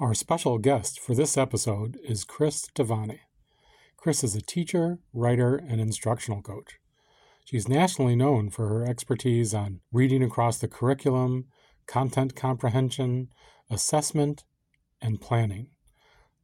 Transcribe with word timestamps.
Our 0.00 0.14
special 0.14 0.56
guest 0.56 0.98
for 0.98 1.14
this 1.14 1.36
episode 1.36 1.98
is 2.02 2.24
Cris 2.24 2.66
Tovani. 2.74 3.18
Cris 3.98 4.24
is 4.24 4.34
a 4.34 4.40
teacher, 4.40 4.98
writer, 5.12 5.56
and 5.56 5.78
instructional 5.78 6.40
coach. 6.40 6.78
She's 7.44 7.68
nationally 7.68 8.16
known 8.16 8.48
for 8.48 8.66
her 8.68 8.86
expertise 8.86 9.52
on 9.52 9.80
reading 9.92 10.22
across 10.22 10.56
the 10.56 10.68
curriculum, 10.68 11.48
content 11.86 12.34
comprehension, 12.34 13.28
assessment, 13.68 14.44
and 15.02 15.20
planning. 15.20 15.68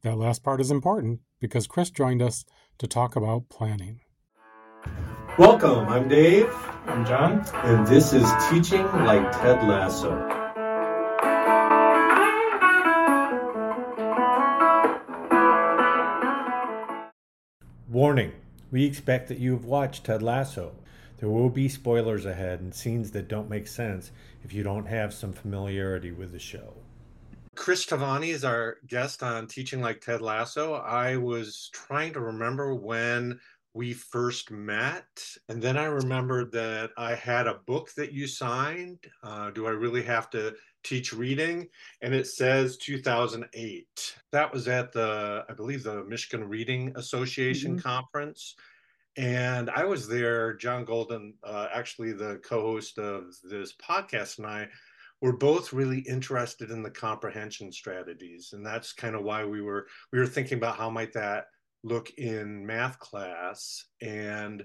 That 0.03 0.19
last 0.19 0.43
part 0.43 0.61
is 0.61 0.69
important 0.69 1.21
because 1.39 1.65
Cris 1.65 1.89
joined 1.89 2.21
us 2.21 2.45
to 2.77 2.85
talk 2.85 3.15
about 3.15 3.49
planning. 3.49 4.01
Welcome, 5.39 5.87
I'm 5.87 6.07
Dave. 6.07 6.53
I'm 6.85 7.03
John. 7.07 7.43
And 7.63 7.87
this 7.87 8.13
is 8.13 8.29
Teaching 8.51 8.83
Like 8.83 9.31
Ted 9.31 9.67
Lasso. 9.67 10.36
Warning 17.97 18.33
We 18.69 18.85
expect 18.85 19.27
that 19.27 19.39
you 19.39 19.53
have 19.53 19.65
watched 19.65 20.03
Ted 20.03 20.21
Lasso. 20.21 20.75
There 21.17 21.29
will 21.29 21.49
be 21.49 21.67
spoilers 21.67 22.27
ahead 22.27 22.59
and 22.59 22.71
scenes 22.71 23.09
that 23.09 23.27
don't 23.27 23.49
make 23.49 23.65
sense 23.65 24.11
if 24.43 24.53
you 24.53 24.61
don't 24.61 24.85
have 24.85 25.15
some 25.15 25.33
familiarity 25.33 26.11
with 26.11 26.31
the 26.31 26.37
show. 26.37 26.75
Cris 27.55 27.87
Tovani 27.87 28.27
is 28.27 28.45
our 28.45 28.77
guest 28.85 29.23
on 29.23 29.47
Teaching 29.47 29.81
Like 29.81 29.99
Ted 29.99 30.21
Lasso. 30.21 30.75
I 30.75 31.17
was 31.17 31.71
trying 31.73 32.13
to 32.13 32.19
remember 32.19 32.75
when 32.75 33.39
we 33.73 33.93
first 33.93 34.51
met. 34.51 35.07
And 35.49 35.59
then 35.59 35.75
I 35.75 35.85
remembered 35.85 36.51
that 36.51 36.91
I 36.97 37.15
had 37.15 37.47
a 37.47 37.61
book 37.65 37.91
that 37.97 38.11
you 38.11 38.27
signed. 38.27 38.99
Uh, 39.23 39.49
do 39.49 39.65
I 39.65 39.71
really 39.71 40.03
have 40.03 40.29
to 40.31 40.53
teach 40.83 41.13
reading? 41.13 41.67
And 42.01 42.13
it 42.13 42.27
says 42.27 42.77
2008. 42.77 44.15
That 44.31 44.53
was 44.53 44.67
at 44.67 44.91
the, 44.91 45.45
I 45.49 45.53
believe, 45.53 45.83
the 45.83 46.03
Michigan 46.05 46.47
Reading 46.47 46.93
Association 46.95 47.77
mm-hmm. 47.77 47.87
conference. 47.87 48.55
And 49.17 49.69
I 49.71 49.83
was 49.83 50.07
there, 50.07 50.53
John 50.53 50.85
Golden, 50.85 51.33
uh, 51.43 51.67
actually 51.73 52.13
the 52.13 52.39
co 52.43 52.61
host 52.61 52.99
of 52.99 53.35
this 53.43 53.73
podcast, 53.73 54.37
and 54.37 54.45
I 54.45 54.67
were 55.21 55.35
both 55.35 55.73
really 55.73 55.99
interested 56.01 56.69
in 56.69 56.83
the 56.83 56.91
comprehension 56.91 57.71
strategies. 57.71 58.53
And 58.53 58.63
that's 58.63 58.93
kind 58.93 59.15
of 59.15 59.23
why 59.23 59.43
we 59.43 59.61
were 59.61 59.87
we 60.13 60.19
were 60.19 60.27
thinking 60.27 60.59
about 60.59 60.77
how 60.77 60.89
might 60.91 61.13
that 61.13 61.45
look 61.83 62.11
in 62.17 62.65
math 62.65 62.99
class 62.99 63.85
and 64.01 64.63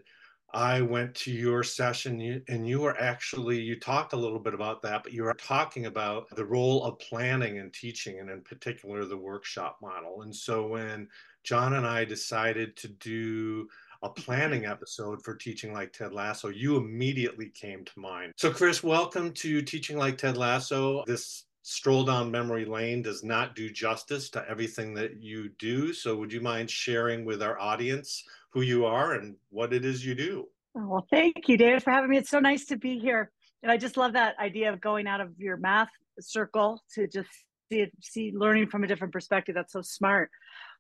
I 0.55 0.83
went 0.83 1.14
to 1.17 1.33
your 1.33 1.62
session 1.62 2.42
and 2.48 2.69
you 2.69 2.81
were 2.81 2.98
actually, 3.00 3.61
you 3.61 3.78
talked 3.78 4.12
a 4.12 4.19
little 4.19 4.39
bit 4.39 4.53
about 4.53 4.83
that, 4.83 5.03
but 5.03 5.12
you 5.12 5.22
were 5.22 5.34
talking 5.34 5.86
about 5.86 6.28
the 6.36 6.44
role 6.44 6.84
of 6.84 6.98
planning 6.98 7.59
and 7.59 7.72
teaching, 7.72 8.20
and 8.20 8.28
in 8.28 8.42
particular, 8.42 9.05
the 9.05 9.17
workshop 9.17 9.78
model. 9.81 10.22
And 10.22 10.34
so 10.34 10.67
when 10.67 11.09
John 11.42 11.75
and 11.75 11.86
I 11.86 12.05
decided 12.05 12.77
to 12.77 12.89
do 12.89 13.69
a 14.03 14.09
mm-hmm. 14.09 14.22
planning 14.22 14.67
episode 14.67 15.22
for 15.22 15.34
Teaching 15.34 15.72
Like 15.72 15.92
Ted 15.92 16.12
Lasso, 16.12 16.48
you 16.48 16.77
immediately 16.77 17.48
came 17.48 17.84
to 17.84 18.00
mind. 18.00 18.33
So, 18.37 18.53
Cris, 18.53 18.83
welcome 18.83 19.33
to 19.34 19.62
Teaching 19.62 19.97
Like 19.97 20.19
Ted 20.19 20.37
Lasso. 20.37 21.03
This 21.06 21.44
stroll 21.62 22.05
down 22.05 22.31
memory 22.31 22.64
lane 22.64 23.03
does 23.03 23.22
not 23.22 23.55
do 23.55 23.70
justice 23.70 24.28
to 24.31 24.44
everything 24.48 24.94
that 24.94 25.22
you 25.22 25.48
do. 25.59 25.92
So, 25.92 26.16
would 26.16 26.33
you 26.33 26.41
mind 26.41 26.70
sharing 26.70 27.25
with 27.25 27.42
our 27.42 27.59
audience 27.59 28.22
who 28.53 28.61
you 28.62 28.84
are 28.84 29.14
and 29.14 29.36
what 29.50 29.72
it 29.72 29.84
is 29.84 30.05
you 30.05 30.14
do? 30.14 30.48
Oh, 30.77 30.86
well, 30.86 31.06
thank 31.11 31.48
you, 31.48 31.56
David, 31.56 31.83
for 31.83 31.91
having 31.91 32.11
me. 32.11 32.17
It's 32.17 32.31
so 32.31 32.39
nice 32.39 32.64
to 32.67 32.77
be 32.77 32.98
here. 32.98 33.31
And 33.62 33.70
I 33.70 33.77
just 33.77 33.97
love 33.97 34.14
that 34.14 34.39
idea 34.39 34.72
of 34.72 34.81
going 34.81 35.06
out 35.06 35.20
of 35.20 35.39
your 35.39 35.56
math 35.56 35.91
circle 36.20 36.83
to 36.94 37.06
just 37.06 37.28
see, 37.70 37.86
see 38.00 38.33
learning 38.34 38.69
from 38.69 38.84
a 38.84 38.86
different 38.86 39.12
perspective. 39.12 39.55
That's 39.55 39.72
so 39.72 39.83
smart. 39.83 40.31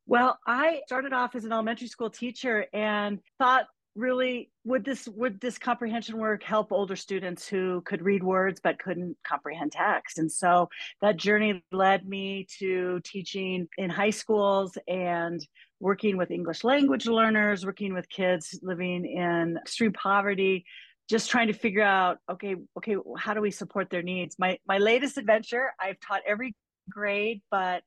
Well, 0.06 0.38
I 0.46 0.80
started 0.86 1.12
off 1.12 1.34
as 1.34 1.44
an 1.44 1.52
elementary 1.52 1.88
school 1.88 2.10
teacher 2.10 2.66
and 2.72 3.20
thought 3.38 3.66
really 3.94 4.50
would 4.64 4.84
this 4.84 5.06
would 5.08 5.40
this 5.40 5.58
comprehension 5.58 6.18
work 6.18 6.42
help 6.42 6.72
older 6.72 6.96
students 6.96 7.46
who 7.46 7.82
could 7.82 8.02
read 8.02 8.22
words 8.22 8.60
but 8.62 8.78
couldn't 8.78 9.16
comprehend 9.26 9.72
text? 9.72 10.18
And 10.18 10.30
so 10.30 10.68
that 11.00 11.16
journey 11.16 11.62
led 11.72 12.08
me 12.08 12.46
to 12.58 13.00
teaching 13.04 13.68
in 13.76 13.90
high 13.90 14.10
schools 14.10 14.78
and 14.88 15.46
working 15.80 16.16
with 16.16 16.30
english 16.30 16.62
language 16.62 17.06
learners 17.06 17.66
working 17.66 17.92
with 17.92 18.08
kids 18.08 18.56
living 18.62 19.04
in 19.04 19.56
extreme 19.56 19.92
poverty 19.92 20.64
just 21.10 21.28
trying 21.28 21.48
to 21.48 21.52
figure 21.52 21.82
out 21.82 22.18
okay 22.30 22.54
okay 22.76 22.96
how 23.18 23.34
do 23.34 23.40
we 23.40 23.50
support 23.50 23.90
their 23.90 24.02
needs? 24.02 24.36
My 24.38 24.58
my 24.66 24.78
latest 24.78 25.18
adventure 25.18 25.72
i've 25.80 25.98
taught 26.00 26.22
every 26.26 26.54
grade 26.88 27.42
but 27.50 27.82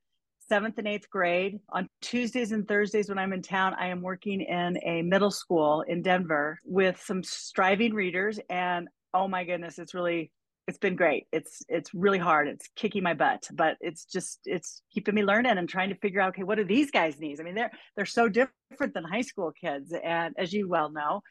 seventh 0.47 0.77
and 0.77 0.87
eighth 0.87 1.09
grade. 1.09 1.59
On 1.69 1.87
Tuesdays 2.01 2.51
and 2.51 2.67
Thursdays, 2.67 3.09
when 3.09 3.17
I'm 3.17 3.33
in 3.33 3.41
town, 3.41 3.73
I 3.79 3.87
am 3.87 4.01
working 4.01 4.41
in 4.41 4.77
a 4.83 5.01
middle 5.01 5.31
school 5.31 5.81
in 5.87 6.01
Denver 6.01 6.59
with 6.65 7.01
some 7.03 7.23
striving 7.23 7.93
readers. 7.93 8.39
And 8.49 8.87
oh 9.13 9.27
my 9.27 9.43
goodness, 9.43 9.79
it's 9.79 9.93
really 9.93 10.31
it's 10.67 10.77
been 10.79 10.95
great. 10.95 11.27
It's 11.31 11.61
it's 11.69 11.93
really 11.93 12.17
hard. 12.17 12.47
It's 12.47 12.67
kicking 12.75 13.03
my 13.03 13.13
butt, 13.13 13.47
but 13.53 13.77
it's 13.81 14.05
just 14.05 14.39
it's 14.45 14.81
keeping 14.91 15.13
me 15.13 15.23
learning 15.23 15.57
and 15.57 15.69
trying 15.69 15.89
to 15.89 15.95
figure 15.95 16.21
out 16.21 16.29
okay, 16.29 16.43
what 16.43 16.57
do 16.57 16.63
these 16.63 16.89
guys 16.89 17.19
need? 17.19 17.39
I 17.39 17.43
mean, 17.43 17.55
they're 17.55 17.71
they're 17.95 18.05
so 18.05 18.27
different 18.27 18.93
than 18.93 19.03
high 19.03 19.21
school 19.21 19.51
kids, 19.51 19.93
and 20.03 20.33
as 20.37 20.53
you 20.53 20.67
well 20.67 20.89
know, 20.89 21.21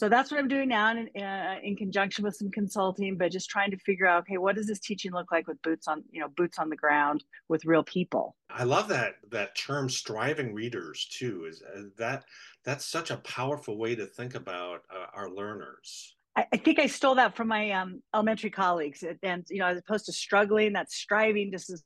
so 0.00 0.08
that's 0.08 0.30
what 0.30 0.40
I'm 0.40 0.48
doing 0.48 0.70
now 0.70 0.92
in, 0.92 1.22
uh, 1.22 1.56
in 1.62 1.76
conjunction 1.76 2.24
with 2.24 2.34
some 2.34 2.50
consulting, 2.50 3.18
but 3.18 3.30
just 3.30 3.50
trying 3.50 3.70
to 3.70 3.76
figure 3.76 4.06
out, 4.06 4.22
okay, 4.22 4.38
what 4.38 4.56
does 4.56 4.66
this 4.66 4.80
teaching 4.80 5.12
look 5.12 5.30
like 5.30 5.46
with 5.46 5.60
boots 5.60 5.86
on, 5.88 6.02
you 6.10 6.22
know, 6.22 6.28
boots 6.38 6.58
on 6.58 6.70
the 6.70 6.76
ground 6.76 7.22
with 7.50 7.66
real 7.66 7.82
people? 7.82 8.34
I 8.48 8.64
love 8.64 8.88
that 8.88 9.16
that 9.30 9.54
term 9.54 9.90
striving 9.90 10.54
readers 10.54 11.06
too. 11.12 11.44
Is 11.46 11.62
uh, 11.62 11.82
that 11.98 12.24
that's 12.64 12.86
such 12.86 13.10
a 13.10 13.18
powerful 13.18 13.76
way 13.76 13.94
to 13.94 14.06
think 14.06 14.36
about 14.36 14.84
uh, 14.90 15.04
our 15.12 15.28
learners. 15.28 16.16
I, 16.34 16.46
I, 16.50 16.56
think 16.56 16.78
I 16.78 16.86
stole 16.86 17.16
that 17.16 17.36
from 17.36 17.48
my 17.48 17.70
um, 17.72 18.00
elementary 18.14 18.48
colleagues, 18.48 19.04
and 19.22 19.44
you 19.50 19.58
know, 19.58 19.66
as 19.66 19.76
opposed 19.76 20.06
to 20.06 20.14
struggling, 20.14 20.72
that 20.72 20.90
striving. 20.90 21.50
This 21.50 21.68
is, 21.68 21.84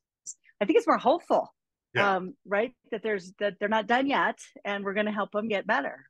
I 0.60 0.66
think 0.66 0.76
it's 0.78 0.86
more 0.86 0.98
hopeful, 0.98 1.52
yeah. 1.92 2.14
um, 2.14 2.34
right? 2.46 2.74
That 2.92 3.02
there's 3.02 3.32
that 3.40 3.54
they're 3.58 3.68
not 3.68 3.88
done 3.88 4.06
yet, 4.06 4.38
and 4.64 4.84
we're 4.84 4.94
going 4.94 5.06
to 5.06 5.12
help 5.12 5.32
them 5.32 5.48
get 5.48 5.66
better. 5.66 6.06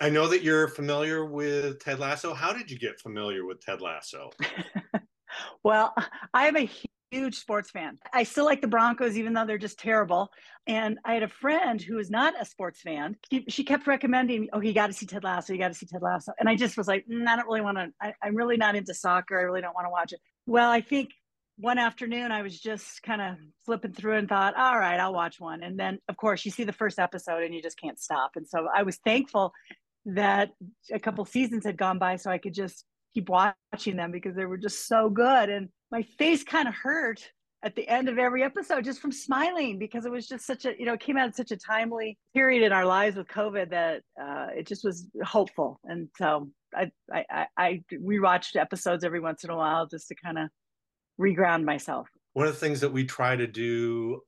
I 0.00 0.10
know 0.10 0.26
that 0.28 0.42
you're 0.42 0.68
familiar 0.68 1.24
with 1.24 1.78
Ted 1.80 2.00
Lasso. 2.00 2.34
How 2.34 2.52
did 2.52 2.70
you 2.70 2.78
get 2.78 3.00
familiar 3.00 3.46
with 3.46 3.60
Ted 3.60 3.80
Lasso? 3.80 4.30
well, 5.62 5.94
I 6.32 6.48
am 6.48 6.56
a 6.56 6.68
huge 7.12 7.36
sports 7.36 7.70
fan. 7.70 7.98
I 8.12 8.24
still 8.24 8.44
like 8.44 8.60
the 8.60 8.66
Broncos, 8.66 9.16
even 9.16 9.34
though 9.34 9.46
they're 9.46 9.56
just 9.56 9.78
terrible. 9.78 10.30
And 10.66 10.98
I 11.04 11.14
had 11.14 11.22
a 11.22 11.28
friend 11.28 11.80
who 11.80 11.98
is 11.98 12.10
not 12.10 12.34
a 12.40 12.44
sports 12.44 12.80
fan. 12.82 13.16
She, 13.48 13.62
kept 13.62 13.86
recommending, 13.86 14.48
oh, 14.52 14.60
you 14.60 14.72
got 14.72 14.88
to 14.88 14.92
see 14.92 15.06
Ted 15.06 15.22
Lasso. 15.22 15.52
You 15.52 15.60
got 15.60 15.68
to 15.68 15.74
see 15.74 15.86
Ted 15.86 16.02
Lasso. 16.02 16.32
And 16.40 16.48
I 16.48 16.56
just 16.56 16.76
was 16.76 16.88
like, 16.88 17.04
mm, 17.06 17.26
I 17.28 17.36
don't 17.36 17.46
really 17.46 17.60
want 17.60 17.78
to, 17.78 18.12
I'm 18.20 18.34
really 18.34 18.56
not 18.56 18.74
into 18.74 18.94
soccer. 18.94 19.38
I 19.38 19.42
really 19.42 19.60
don't 19.60 19.74
want 19.74 19.86
to 19.86 19.90
watch 19.90 20.12
it. 20.12 20.20
Well, 20.46 20.70
I 20.70 20.80
think 20.80 21.10
one 21.56 21.78
afternoon 21.78 22.32
I 22.32 22.42
was 22.42 22.58
just 22.58 23.00
kind 23.04 23.22
of 23.22 23.36
flipping 23.64 23.92
through 23.92 24.16
and 24.18 24.28
thought, 24.28 24.56
all 24.56 24.76
right, 24.76 24.98
I'll 24.98 25.14
watch 25.14 25.38
one. 25.38 25.62
And 25.62 25.78
then, 25.78 26.00
of 26.08 26.16
course, 26.16 26.44
you 26.44 26.50
see 26.50 26.64
the 26.64 26.72
first 26.72 26.98
episode 26.98 27.44
and 27.44 27.54
you 27.54 27.62
just 27.62 27.78
can't 27.80 28.00
stop. 28.00 28.32
And 28.34 28.48
so 28.48 28.66
I 28.74 28.82
was 28.82 28.96
thankful 29.04 29.52
that 30.06 30.50
a 30.92 30.98
couple 30.98 31.24
seasons 31.24 31.64
had 31.64 31.76
gone 31.76 31.98
by 31.98 32.16
so 32.16 32.30
I 32.30 32.38
could 32.38 32.54
just 32.54 32.84
keep 33.14 33.28
watching 33.28 33.96
them 33.96 34.10
because 34.10 34.34
they 34.34 34.44
were 34.44 34.58
just 34.58 34.86
so 34.86 35.08
good. 35.08 35.48
And 35.48 35.68
my 35.90 36.02
face 36.18 36.42
kind 36.42 36.68
of 36.68 36.74
hurt 36.74 37.20
at 37.62 37.74
the 37.76 37.88
end 37.88 38.08
of 38.10 38.18
every 38.18 38.42
episode 38.42 38.84
just 38.84 39.00
from 39.00 39.12
smiling 39.12 39.78
because 39.78 40.04
it 40.04 40.12
was 40.12 40.28
just 40.28 40.44
such 40.44 40.66
a, 40.66 40.74
you 40.78 40.84
know, 40.84 40.94
it 40.94 41.00
came 41.00 41.16
out 41.16 41.28
at 41.28 41.36
such 41.36 41.50
a 41.50 41.56
timely 41.56 42.18
period 42.34 42.62
in 42.62 42.72
our 42.72 42.84
lives 42.84 43.16
with 43.16 43.26
COVID 43.28 43.70
that 43.70 44.02
uh, 44.20 44.48
it 44.54 44.66
just 44.66 44.84
was 44.84 45.08
hopeful. 45.24 45.80
And 45.84 46.08
so 46.18 46.50
I, 46.74 46.90
I, 47.10 47.24
I, 47.30 47.46
I 47.56 47.82
rewatched 47.92 48.56
episodes 48.56 49.02
every 49.02 49.20
once 49.20 49.44
in 49.44 49.50
a 49.50 49.56
while 49.56 49.86
just 49.86 50.08
to 50.08 50.14
kind 50.14 50.38
of 50.38 50.48
reground 51.18 51.64
myself. 51.64 52.08
One 52.34 52.46
of 52.46 52.52
the 52.52 52.60
things 52.60 52.80
that 52.80 52.92
we 52.92 53.04
try 53.04 53.36
to 53.36 53.46
do, 53.46 54.20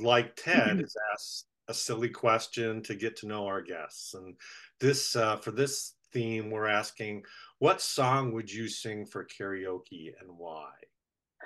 like 0.00 0.36
Ted, 0.36 0.80
is 0.80 0.96
ask 1.12 1.44
a 1.70 1.74
silly 1.74 2.08
question 2.08 2.82
to 2.82 2.94
get 2.94 3.16
to 3.16 3.26
know 3.26 3.46
our 3.46 3.62
guests. 3.62 4.14
And 4.14 4.34
this 4.80 5.14
uh, 5.16 5.36
for 5.36 5.52
this 5.52 5.94
theme, 6.12 6.50
we're 6.50 6.68
asking, 6.68 7.22
what 7.60 7.80
song 7.80 8.32
would 8.32 8.52
you 8.52 8.68
sing 8.68 9.06
for 9.06 9.24
karaoke 9.24 10.12
and 10.20 10.30
why? 10.36 10.70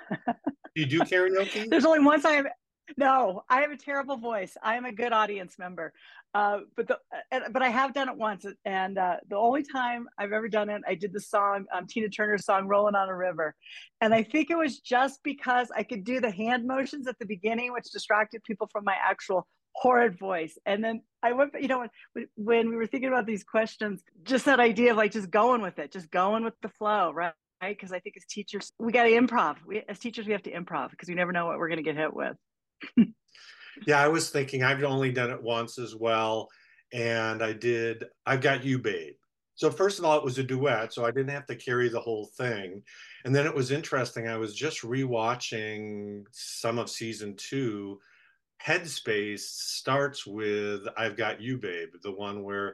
do 0.09 0.33
you 0.75 0.85
do 0.87 0.99
karaoke? 1.01 1.65
There's 1.69 1.85
only 1.85 1.99
one 1.99 2.19
song. 2.19 2.47
No, 2.97 3.43
I 3.49 3.61
have 3.61 3.71
a 3.71 3.77
terrible 3.77 4.17
voice. 4.17 4.55
I 4.61 4.75
am 4.75 4.85
a 4.85 4.91
good 4.91 5.11
audience 5.11 5.57
member, 5.57 5.91
uh, 6.35 6.59
but 6.75 6.87
the 6.87 6.99
but 7.51 7.63
I 7.63 7.69
have 7.69 7.95
done 7.95 8.09
it 8.09 8.15
once, 8.15 8.45
and 8.63 8.99
uh, 8.99 9.17
the 9.27 9.35
only 9.35 9.63
time 9.63 10.07
I've 10.19 10.31
ever 10.31 10.47
done 10.47 10.69
it, 10.69 10.83
I 10.87 10.93
did 10.93 11.11
the 11.11 11.19
song 11.19 11.65
um, 11.73 11.87
Tina 11.87 12.09
Turner's 12.09 12.45
song 12.45 12.67
"Rolling 12.67 12.93
on 12.93 13.09
a 13.09 13.15
River," 13.15 13.55
and 14.01 14.13
I 14.13 14.21
think 14.21 14.51
it 14.51 14.57
was 14.57 14.79
just 14.81 15.23
because 15.23 15.71
I 15.75 15.81
could 15.81 16.03
do 16.03 16.19
the 16.19 16.29
hand 16.29 16.67
motions 16.67 17.07
at 17.07 17.17
the 17.17 17.25
beginning, 17.25 17.73
which 17.73 17.89
distracted 17.91 18.43
people 18.43 18.69
from 18.71 18.83
my 18.83 18.95
actual 19.03 19.47
horrid 19.75 20.17
voice. 20.17 20.57
And 20.65 20.83
then 20.83 21.01
I 21.21 21.33
went, 21.33 21.51
you 21.59 21.67
know, 21.67 21.87
when, 22.13 22.27
when 22.35 22.69
we 22.69 22.75
were 22.75 22.87
thinking 22.87 23.09
about 23.09 23.25
these 23.25 23.43
questions, 23.43 24.01
just 24.23 24.45
that 24.45 24.59
idea 24.59 24.91
of 24.91 24.97
like 24.97 25.11
just 25.11 25.29
going 25.29 25.61
with 25.61 25.79
it, 25.79 25.91
just 25.91 26.09
going 26.11 26.43
with 26.43 26.53
the 26.61 26.69
flow, 26.69 27.11
right? 27.11 27.33
Because 27.61 27.91
I 27.91 27.99
think 27.99 28.15
as 28.17 28.25
teachers, 28.25 28.71
we 28.79 28.91
got 28.91 29.03
to 29.03 29.11
improv. 29.11 29.57
We, 29.65 29.83
as 29.87 29.99
teachers, 29.99 30.25
we 30.25 30.33
have 30.33 30.43
to 30.43 30.51
improv 30.51 30.91
because 30.91 31.09
we 31.09 31.15
never 31.15 31.31
know 31.31 31.45
what 31.45 31.57
we're 31.57 31.69
going 31.69 31.83
to 31.83 31.83
get 31.83 31.97
hit 31.97 32.13
with. 32.13 32.37
Yeah, 33.85 33.99
I 33.99 34.07
was 34.07 34.29
thinking 34.29 34.63
I've 34.63 34.83
only 34.83 35.11
done 35.11 35.31
it 35.31 35.41
once 35.41 35.77
as 35.77 35.95
well. 35.95 36.49
And 36.93 37.43
I 37.43 37.53
did, 37.53 38.05
I've 38.25 38.41
got 38.41 38.63
you, 38.63 38.79
babe. 38.79 39.15
So, 39.55 39.71
first 39.71 39.99
of 39.99 40.05
all, 40.05 40.17
it 40.17 40.23
was 40.23 40.37
a 40.37 40.43
duet, 40.43 40.93
so 40.93 41.05
I 41.05 41.11
didn't 41.11 41.29
have 41.29 41.45
to 41.47 41.55
carry 41.55 41.89
the 41.89 41.99
whole 41.99 42.29
thing. 42.37 42.83
And 43.23 43.33
then 43.33 43.45
it 43.45 43.55
was 43.55 43.71
interesting. 43.71 44.27
I 44.27 44.37
was 44.37 44.53
just 44.53 44.81
rewatching 44.81 46.23
some 46.31 46.77
of 46.77 46.89
season 46.89 47.35
two 47.37 47.99
Headspace 48.63 49.39
starts 49.39 50.25
with 50.25 50.87
I've 50.97 51.15
Got 51.15 51.41
You, 51.41 51.57
Babe, 51.57 51.89
the 52.01 52.11
one 52.11 52.43
where 52.43 52.73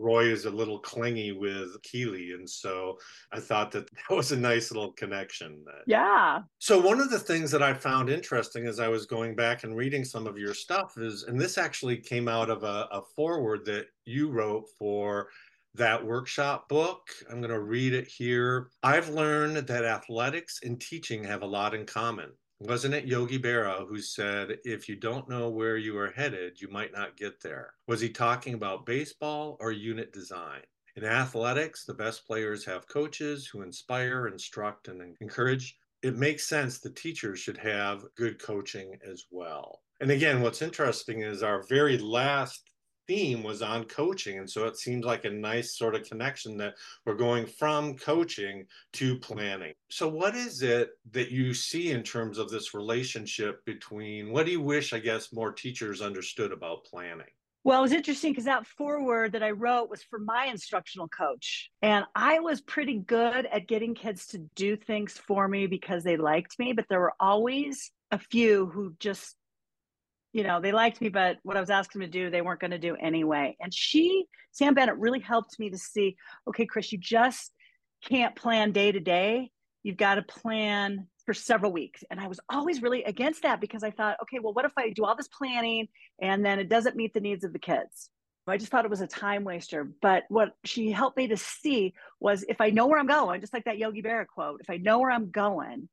Roy 0.00 0.24
is 0.24 0.46
a 0.46 0.50
little 0.50 0.78
clingy 0.78 1.32
with 1.32 1.80
Keeley. 1.82 2.32
And 2.32 2.48
so 2.48 2.98
I 3.32 3.40
thought 3.40 3.70
that 3.72 3.88
that 4.08 4.14
was 4.14 4.32
a 4.32 4.36
nice 4.36 4.70
little 4.70 4.92
connection. 4.92 5.64
Yeah. 5.86 6.40
So, 6.58 6.80
one 6.80 7.00
of 7.00 7.10
the 7.10 7.18
things 7.18 7.50
that 7.50 7.62
I 7.62 7.74
found 7.74 8.08
interesting 8.08 8.66
as 8.66 8.80
I 8.80 8.88
was 8.88 9.06
going 9.06 9.34
back 9.34 9.64
and 9.64 9.76
reading 9.76 10.04
some 10.04 10.26
of 10.26 10.38
your 10.38 10.54
stuff 10.54 10.94
is, 10.96 11.24
and 11.24 11.40
this 11.40 11.58
actually 11.58 11.98
came 11.98 12.28
out 12.28 12.50
of 12.50 12.62
a, 12.64 12.88
a 12.90 13.02
foreword 13.14 13.64
that 13.66 13.86
you 14.06 14.30
wrote 14.30 14.68
for 14.78 15.28
that 15.74 16.04
workshop 16.04 16.68
book. 16.68 17.08
I'm 17.30 17.40
going 17.40 17.52
to 17.52 17.60
read 17.60 17.92
it 17.92 18.08
here. 18.08 18.70
I've 18.82 19.08
learned 19.08 19.56
that 19.56 19.84
athletics 19.84 20.60
and 20.64 20.80
teaching 20.80 21.22
have 21.24 21.42
a 21.42 21.46
lot 21.46 21.74
in 21.74 21.86
common. 21.86 22.30
Wasn't 22.62 22.92
it 22.92 23.06
Yogi 23.06 23.38
Berra 23.38 23.88
who 23.88 24.02
said, 24.02 24.58
if 24.64 24.86
you 24.86 24.94
don't 24.94 25.30
know 25.30 25.48
where 25.48 25.78
you 25.78 25.96
are 25.96 26.10
headed, 26.10 26.60
you 26.60 26.68
might 26.68 26.92
not 26.92 27.16
get 27.16 27.40
there? 27.40 27.72
Was 27.88 28.02
he 28.02 28.10
talking 28.10 28.52
about 28.52 28.84
baseball 28.84 29.56
or 29.60 29.72
unit 29.72 30.12
design? 30.12 30.60
In 30.94 31.02
athletics, 31.02 31.86
the 31.86 31.94
best 31.94 32.26
players 32.26 32.66
have 32.66 32.86
coaches 32.86 33.46
who 33.46 33.62
inspire, 33.62 34.26
instruct, 34.26 34.88
and 34.88 35.16
encourage. 35.22 35.78
It 36.02 36.18
makes 36.18 36.46
sense 36.46 36.78
the 36.78 36.90
teachers 36.90 37.38
should 37.38 37.56
have 37.56 38.04
good 38.14 38.38
coaching 38.38 38.98
as 39.10 39.24
well. 39.30 39.80
And 40.00 40.10
again, 40.10 40.42
what's 40.42 40.60
interesting 40.60 41.22
is 41.22 41.42
our 41.42 41.62
very 41.62 41.96
last 41.96 42.72
theme 43.10 43.42
was 43.42 43.60
on 43.60 43.82
coaching. 43.84 44.38
And 44.38 44.48
so 44.48 44.66
it 44.66 44.78
seems 44.78 45.04
like 45.04 45.24
a 45.24 45.30
nice 45.30 45.76
sort 45.76 45.96
of 45.96 46.04
connection 46.04 46.56
that 46.58 46.74
we're 47.04 47.14
going 47.14 47.44
from 47.44 47.96
coaching 47.96 48.66
to 48.92 49.18
planning. 49.18 49.74
So, 49.88 50.06
what 50.06 50.36
is 50.36 50.62
it 50.62 50.90
that 51.10 51.32
you 51.32 51.52
see 51.52 51.90
in 51.90 52.04
terms 52.04 52.38
of 52.38 52.50
this 52.50 52.72
relationship 52.72 53.64
between 53.64 54.30
what 54.30 54.46
do 54.46 54.52
you 54.52 54.60
wish, 54.60 54.92
I 54.92 55.00
guess, 55.00 55.32
more 55.32 55.50
teachers 55.50 56.00
understood 56.00 56.52
about 56.52 56.84
planning? 56.84 57.26
Well, 57.64 57.80
it 57.80 57.82
was 57.82 57.92
interesting 57.92 58.30
because 58.30 58.44
that 58.44 58.66
foreword 58.66 59.32
that 59.32 59.42
I 59.42 59.50
wrote 59.50 59.90
was 59.90 60.04
for 60.04 60.20
my 60.20 60.46
instructional 60.46 61.08
coach. 61.08 61.68
And 61.82 62.04
I 62.14 62.38
was 62.38 62.60
pretty 62.60 62.98
good 62.98 63.44
at 63.46 63.66
getting 63.66 63.94
kids 63.94 64.28
to 64.28 64.38
do 64.54 64.76
things 64.76 65.18
for 65.18 65.48
me 65.48 65.66
because 65.66 66.04
they 66.04 66.16
liked 66.16 66.58
me, 66.60 66.72
but 66.72 66.86
there 66.88 67.00
were 67.00 67.14
always 67.18 67.90
a 68.12 68.18
few 68.18 68.66
who 68.66 68.94
just 68.98 69.36
you 70.32 70.44
know, 70.44 70.60
they 70.60 70.72
liked 70.72 71.00
me, 71.00 71.08
but 71.08 71.38
what 71.42 71.56
I 71.56 71.60
was 71.60 71.70
asking 71.70 72.00
them 72.00 72.10
to 72.10 72.18
do, 72.18 72.30
they 72.30 72.42
weren't 72.42 72.60
going 72.60 72.70
to 72.70 72.78
do 72.78 72.96
anyway. 72.96 73.56
And 73.60 73.72
she, 73.74 74.26
Sam 74.52 74.74
Bennett, 74.74 74.98
really 74.98 75.20
helped 75.20 75.58
me 75.58 75.70
to 75.70 75.78
see, 75.78 76.16
okay, 76.48 76.66
Cris, 76.66 76.92
you 76.92 76.98
just 76.98 77.52
can't 78.04 78.36
plan 78.36 78.72
day 78.72 78.92
to 78.92 79.00
day. 79.00 79.50
You've 79.82 79.96
got 79.96 80.16
to 80.16 80.22
plan 80.22 81.06
for 81.26 81.34
several 81.34 81.72
weeks. 81.72 82.04
And 82.10 82.20
I 82.20 82.28
was 82.28 82.40
always 82.48 82.82
really 82.82 83.04
against 83.04 83.42
that 83.42 83.60
because 83.60 83.82
I 83.82 83.90
thought, 83.90 84.18
okay, 84.22 84.38
well, 84.38 84.52
what 84.52 84.64
if 84.64 84.72
I 84.76 84.90
do 84.90 85.04
all 85.04 85.16
this 85.16 85.28
planning 85.28 85.88
and 86.20 86.44
then 86.44 86.58
it 86.58 86.68
doesn't 86.68 86.96
meet 86.96 87.14
the 87.14 87.20
needs 87.20 87.44
of 87.44 87.52
the 87.52 87.58
kids? 87.58 88.10
I 88.46 88.56
just 88.56 88.70
thought 88.70 88.84
it 88.84 88.90
was 88.90 89.00
a 89.00 89.06
time 89.06 89.44
waster. 89.44 89.92
But 90.02 90.24
what 90.28 90.56
she 90.64 90.90
helped 90.90 91.16
me 91.16 91.28
to 91.28 91.36
see 91.36 91.94
was 92.18 92.44
if 92.48 92.60
I 92.60 92.70
know 92.70 92.86
where 92.86 92.98
I'm 92.98 93.06
going, 93.06 93.40
just 93.40 93.52
like 93.52 93.64
that 93.64 93.78
Yogi 93.78 94.02
Berra 94.02 94.26
quote, 94.26 94.60
if 94.60 94.68
I 94.68 94.76
know 94.76 94.98
where 94.98 95.10
I'm 95.10 95.30
going, 95.30 95.88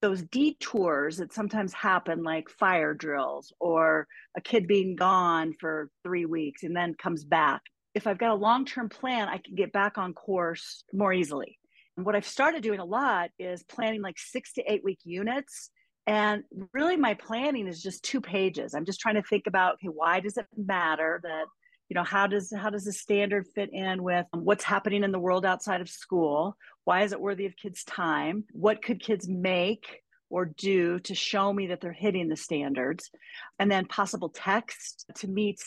those 0.00 0.22
detours 0.22 1.16
that 1.16 1.32
sometimes 1.32 1.72
happen 1.72 2.22
like 2.22 2.48
fire 2.48 2.94
drills 2.94 3.52
or 3.58 4.06
a 4.36 4.40
kid 4.40 4.66
being 4.66 4.94
gone 4.94 5.52
for 5.58 5.90
three 6.04 6.24
weeks 6.24 6.62
and 6.62 6.76
then 6.76 6.94
comes 6.94 7.24
back. 7.24 7.62
If 7.94 8.06
i've 8.06 8.18
got 8.18 8.30
a 8.30 8.34
long-term 8.34 8.90
plan 8.90 9.28
i 9.28 9.38
can 9.38 9.54
get 9.54 9.72
back 9.72 9.98
on 9.98 10.12
course 10.14 10.84
more 10.92 11.12
easily. 11.12 11.58
And 11.96 12.06
what 12.06 12.14
i've 12.14 12.26
started 12.26 12.62
doing 12.62 12.80
a 12.80 12.84
lot 12.84 13.30
is 13.38 13.62
planning 13.64 14.02
like 14.02 14.18
six 14.18 14.52
to 14.54 14.72
eight 14.72 14.84
week 14.84 15.00
units. 15.04 15.70
And 16.06 16.44
really 16.72 16.96
my 16.96 17.14
planning 17.14 17.66
is 17.66 17.82
just 17.82 18.02
two 18.02 18.20
pages. 18.20 18.72
I'm 18.72 18.86
just 18.86 19.00
trying 19.00 19.16
to 19.16 19.22
think 19.22 19.46
about 19.46 19.74
okay 19.74 19.88
why 19.88 20.20
does 20.20 20.36
it 20.36 20.46
matter 20.56 21.20
that 21.22 21.46
you 21.88 21.94
know 21.94 22.04
how 22.04 22.26
does 22.26 22.52
how 22.54 22.70
does 22.70 22.84
the 22.84 22.92
standard 22.92 23.46
fit 23.54 23.70
in 23.72 24.02
with 24.02 24.26
um, 24.32 24.44
what's 24.44 24.64
happening 24.64 25.04
in 25.04 25.12
the 25.12 25.18
world 25.18 25.46
outside 25.46 25.80
of 25.80 25.88
school? 25.88 26.56
Why 26.84 27.02
is 27.02 27.12
it 27.12 27.20
worthy 27.20 27.46
of 27.46 27.56
kids 27.56 27.84
time? 27.84 28.44
What 28.52 28.82
could 28.82 29.00
kids 29.00 29.28
make 29.28 30.02
or 30.30 30.44
do 30.44 30.98
to 31.00 31.14
show 31.14 31.52
me 31.52 31.68
that 31.68 31.80
they're 31.80 31.92
hitting 31.92 32.28
the 32.28 32.36
standards? 32.36 33.10
And 33.58 33.70
then 33.70 33.86
possible 33.86 34.28
text 34.28 35.06
to 35.16 35.28
meet 35.28 35.62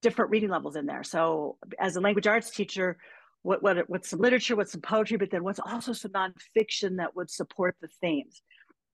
different 0.00 0.30
reading 0.30 0.50
levels 0.50 0.76
in 0.76 0.86
there. 0.86 1.02
So 1.02 1.58
as 1.78 1.96
a 1.96 2.00
language 2.00 2.26
arts 2.26 2.50
teacher 2.50 2.98
what, 3.42 3.62
what 3.62 3.90
what's 3.90 4.08
some 4.08 4.20
literature 4.20 4.56
what's 4.56 4.72
some 4.72 4.80
poetry 4.80 5.18
but 5.18 5.30
then 5.30 5.44
what's 5.44 5.60
also 5.60 5.92
some 5.92 6.12
nonfiction 6.12 6.96
that 6.96 7.16
would 7.16 7.30
support 7.30 7.76
the 7.80 7.88
themes? 8.00 8.42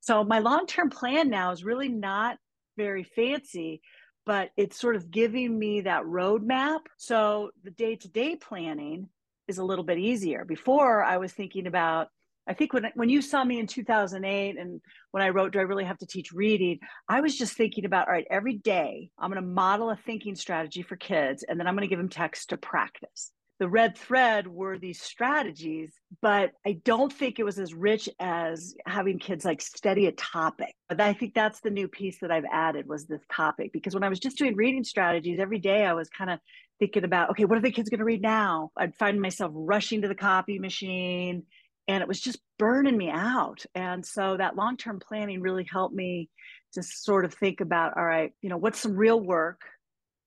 So 0.00 0.24
my 0.24 0.38
long-term 0.38 0.88
plan 0.88 1.28
now 1.28 1.50
is 1.50 1.62
really 1.62 1.88
not 1.88 2.38
very 2.78 3.04
fancy 3.04 3.82
but 4.26 4.50
it's 4.56 4.78
sort 4.78 4.96
of 4.96 5.10
giving 5.10 5.58
me 5.58 5.82
that 5.82 6.04
roadmap. 6.04 6.80
So 6.96 7.50
the 7.64 7.70
day 7.70 7.96
to 7.96 8.08
day 8.08 8.36
planning 8.36 9.08
is 9.48 9.58
a 9.58 9.64
little 9.64 9.84
bit 9.84 9.98
easier. 9.98 10.44
Before 10.44 11.02
I 11.02 11.16
was 11.16 11.32
thinking 11.32 11.66
about, 11.66 12.08
I 12.46 12.54
think 12.54 12.72
when 12.72 12.86
when 12.94 13.08
you 13.08 13.22
saw 13.22 13.44
me 13.44 13.60
in 13.60 13.66
2008 13.66 14.58
and 14.58 14.80
when 15.10 15.22
I 15.22 15.28
wrote, 15.28 15.52
do 15.52 15.58
I 15.58 15.62
really 15.62 15.84
have 15.84 15.98
to 15.98 16.06
teach 16.06 16.32
reading? 16.32 16.80
I 17.08 17.20
was 17.20 17.36
just 17.36 17.54
thinking 17.54 17.84
about, 17.84 18.08
all 18.08 18.14
right, 18.14 18.26
every 18.30 18.54
day 18.54 19.10
I'm 19.18 19.30
going 19.30 19.42
to 19.42 19.48
model 19.48 19.90
a 19.90 19.96
thinking 19.96 20.34
strategy 20.34 20.82
for 20.82 20.96
kids, 20.96 21.44
and 21.46 21.58
then 21.58 21.66
I'm 21.66 21.74
going 21.74 21.86
to 21.86 21.90
give 21.92 21.98
them 21.98 22.08
text 22.08 22.50
to 22.50 22.56
practice 22.56 23.32
the 23.60 23.68
red 23.68 23.96
thread 23.96 24.46
were 24.46 24.78
these 24.78 25.02
strategies, 25.02 25.92
but 26.22 26.52
I 26.66 26.80
don't 26.82 27.12
think 27.12 27.38
it 27.38 27.44
was 27.44 27.58
as 27.58 27.74
rich 27.74 28.08
as 28.18 28.74
having 28.86 29.18
kids 29.18 29.44
like 29.44 29.60
study 29.60 30.06
a 30.06 30.12
topic. 30.12 30.74
But 30.88 30.98
I 31.02 31.12
think 31.12 31.34
that's 31.34 31.60
the 31.60 31.68
new 31.68 31.86
piece 31.86 32.20
that 32.20 32.30
I've 32.30 32.46
added 32.50 32.88
was 32.88 33.04
this 33.04 33.20
topic 33.30 33.70
because 33.74 33.92
when 33.92 34.02
I 34.02 34.08
was 34.08 34.18
just 34.18 34.38
doing 34.38 34.56
reading 34.56 34.82
strategies 34.82 35.38
every 35.38 35.58
day, 35.58 35.84
I 35.84 35.92
was 35.92 36.08
kind 36.08 36.30
of 36.30 36.38
thinking 36.78 37.04
about, 37.04 37.28
okay, 37.30 37.44
what 37.44 37.58
are 37.58 37.60
the 37.60 37.70
kids 37.70 37.90
going 37.90 37.98
to 37.98 38.04
read 38.04 38.22
now? 38.22 38.70
I'd 38.78 38.96
find 38.96 39.20
myself 39.20 39.52
rushing 39.54 40.00
to 40.02 40.08
the 40.08 40.14
copy 40.14 40.58
machine 40.58 41.42
and 41.86 42.00
it 42.00 42.08
was 42.08 42.20
just 42.20 42.40
burning 42.58 42.96
me 42.96 43.10
out. 43.10 43.66
And 43.74 44.06
so 44.06 44.38
that 44.38 44.56
long 44.56 44.78
term 44.78 45.00
planning 45.06 45.42
really 45.42 45.66
helped 45.70 45.94
me 45.94 46.30
to 46.72 46.82
sort 46.82 47.26
of 47.26 47.34
think 47.34 47.60
about, 47.60 47.98
all 47.98 48.06
right, 48.06 48.32
you 48.40 48.48
know, 48.48 48.56
what's 48.56 48.80
some 48.80 48.96
real 48.96 49.20
work 49.20 49.60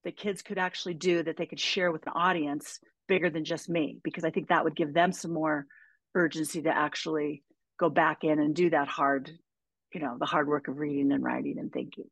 that 0.04 0.16
kids 0.16 0.40
could 0.40 0.58
actually 0.58 0.94
do 0.94 1.20
that 1.24 1.36
they 1.36 1.46
could 1.46 1.58
share 1.58 1.90
with 1.90 2.06
an 2.06 2.12
audience 2.14 2.78
bigger 3.08 3.30
than 3.30 3.44
just 3.44 3.68
me 3.68 3.98
because 4.02 4.24
I 4.24 4.30
think 4.30 4.48
that 4.48 4.64
would 4.64 4.76
give 4.76 4.92
them 4.92 5.12
some 5.12 5.32
more 5.32 5.66
urgency 6.14 6.62
to 6.62 6.76
actually 6.76 7.42
go 7.78 7.90
back 7.90 8.24
in 8.24 8.38
and 8.38 8.54
do 8.54 8.70
that 8.70 8.88
hard, 8.88 9.30
you 9.92 10.00
know, 10.00 10.16
the 10.18 10.26
hard 10.26 10.48
work 10.48 10.68
of 10.68 10.78
reading 10.78 11.12
and 11.12 11.24
writing 11.24 11.58
and 11.58 11.72
thinking. 11.72 12.04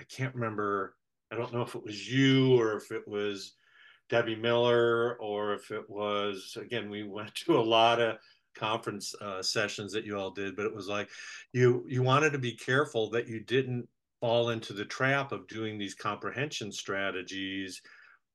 I 0.00 0.04
can't 0.04 0.34
remember. 0.34 0.96
I 1.30 1.36
don't 1.36 1.52
know 1.52 1.62
if 1.62 1.74
it 1.74 1.84
was 1.84 2.10
you 2.10 2.58
or 2.60 2.76
if 2.76 2.90
it 2.90 3.06
was 3.06 3.54
Debbie 4.08 4.36
Miller 4.36 5.16
or 5.20 5.54
if 5.54 5.70
it 5.70 5.88
was, 5.88 6.56
again, 6.60 6.90
we 6.90 7.02
went 7.02 7.34
to 7.46 7.58
a 7.58 7.60
lot 7.60 8.00
of 8.00 8.16
conference 8.54 9.14
uh, 9.20 9.42
sessions 9.42 9.92
that 9.92 10.04
you 10.04 10.18
all 10.18 10.30
did, 10.30 10.56
but 10.56 10.66
it 10.66 10.74
was 10.74 10.88
like 10.88 11.08
you 11.52 11.84
you 11.88 12.02
wanted 12.02 12.32
to 12.32 12.38
be 12.38 12.52
careful 12.52 13.08
that 13.10 13.26
you 13.26 13.40
didn't 13.40 13.88
fall 14.20 14.50
into 14.50 14.72
the 14.72 14.84
trap 14.84 15.32
of 15.32 15.48
doing 15.48 15.78
these 15.78 15.94
comprehension 15.94 16.70
strategies 16.70 17.80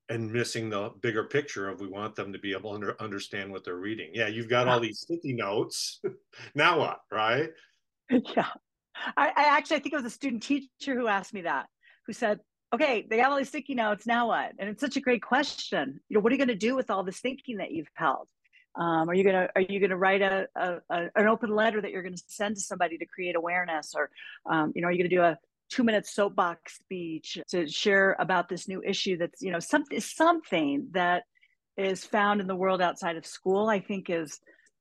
and 0.09 0.31
missing 0.31 0.69
the 0.69 0.91
bigger 1.01 1.25
picture 1.25 1.69
of 1.69 1.81
we 1.81 1.87
want 1.87 2.15
them 2.15 2.31
to 2.31 2.39
be 2.39 2.53
able 2.53 2.71
to 2.71 2.75
under, 2.75 3.01
understand 3.01 3.51
what 3.51 3.63
they're 3.63 3.75
reading. 3.75 4.11
Yeah, 4.13 4.27
you've 4.27 4.49
got 4.49 4.67
all 4.67 4.79
these 4.79 4.99
sticky 4.99 5.33
notes. 5.33 5.99
now 6.55 6.79
what, 6.79 6.99
right? 7.11 7.49
Yeah. 8.35 8.47
I, 9.15 9.27
I, 9.27 9.43
actually 9.57 9.77
I 9.77 9.79
think 9.81 9.93
it 9.93 9.97
was 9.97 10.05
a 10.05 10.09
student 10.09 10.41
teacher 10.41 10.95
who 10.95 11.07
asked 11.07 11.33
me 11.33 11.41
that, 11.41 11.67
who 12.07 12.13
said, 12.13 12.39
Okay, 12.73 13.05
they 13.09 13.17
got 13.17 13.31
all 13.31 13.37
these 13.37 13.49
sticky 13.49 13.75
notes, 13.75 14.07
now 14.07 14.27
what? 14.27 14.53
And 14.57 14.69
it's 14.69 14.81
such 14.81 14.97
a 14.97 15.01
great 15.01 15.21
question. 15.21 15.99
You 16.09 16.15
know, 16.15 16.21
what 16.21 16.31
are 16.31 16.35
you 16.35 16.39
going 16.39 16.47
to 16.47 16.55
do 16.55 16.75
with 16.75 16.89
all 16.89 17.03
this 17.03 17.19
thinking 17.19 17.57
that 17.57 17.71
you've 17.71 17.87
held? 17.93 18.27
Um, 18.77 19.09
are 19.09 19.13
you 19.15 19.23
gonna 19.23 19.49
are 19.55 19.61
you 19.61 19.79
gonna 19.79 19.97
write 19.97 20.21
a, 20.21 20.47
a, 20.55 20.75
a, 20.91 21.09
an 21.15 21.27
open 21.27 21.49
letter 21.49 21.81
that 21.81 21.89
you're 21.91 22.03
gonna 22.03 22.15
send 22.27 22.55
to 22.55 22.61
somebody 22.61 22.97
to 22.99 23.05
create 23.07 23.35
awareness, 23.35 23.93
or 23.95 24.11
um, 24.45 24.71
you 24.75 24.81
know, 24.81 24.87
are 24.87 24.91
you 24.91 24.99
gonna 24.99 25.09
do 25.09 25.21
a 25.23 25.37
two 25.69 25.83
minute 25.83 26.05
soapbox 26.05 26.75
speech 26.75 27.37
to 27.49 27.67
share 27.67 28.15
about 28.19 28.49
this 28.49 28.67
new 28.67 28.81
issue 28.83 29.17
that's 29.17 29.41
you 29.41 29.51
know 29.51 29.59
something 29.59 29.99
something 29.99 30.87
that 30.91 31.23
is 31.77 32.03
found 32.03 32.41
in 32.41 32.47
the 32.47 32.55
world 32.55 32.81
outside 32.81 33.17
of 33.17 33.25
school 33.25 33.69
i 33.69 33.79
think 33.79 34.09
is 34.09 34.39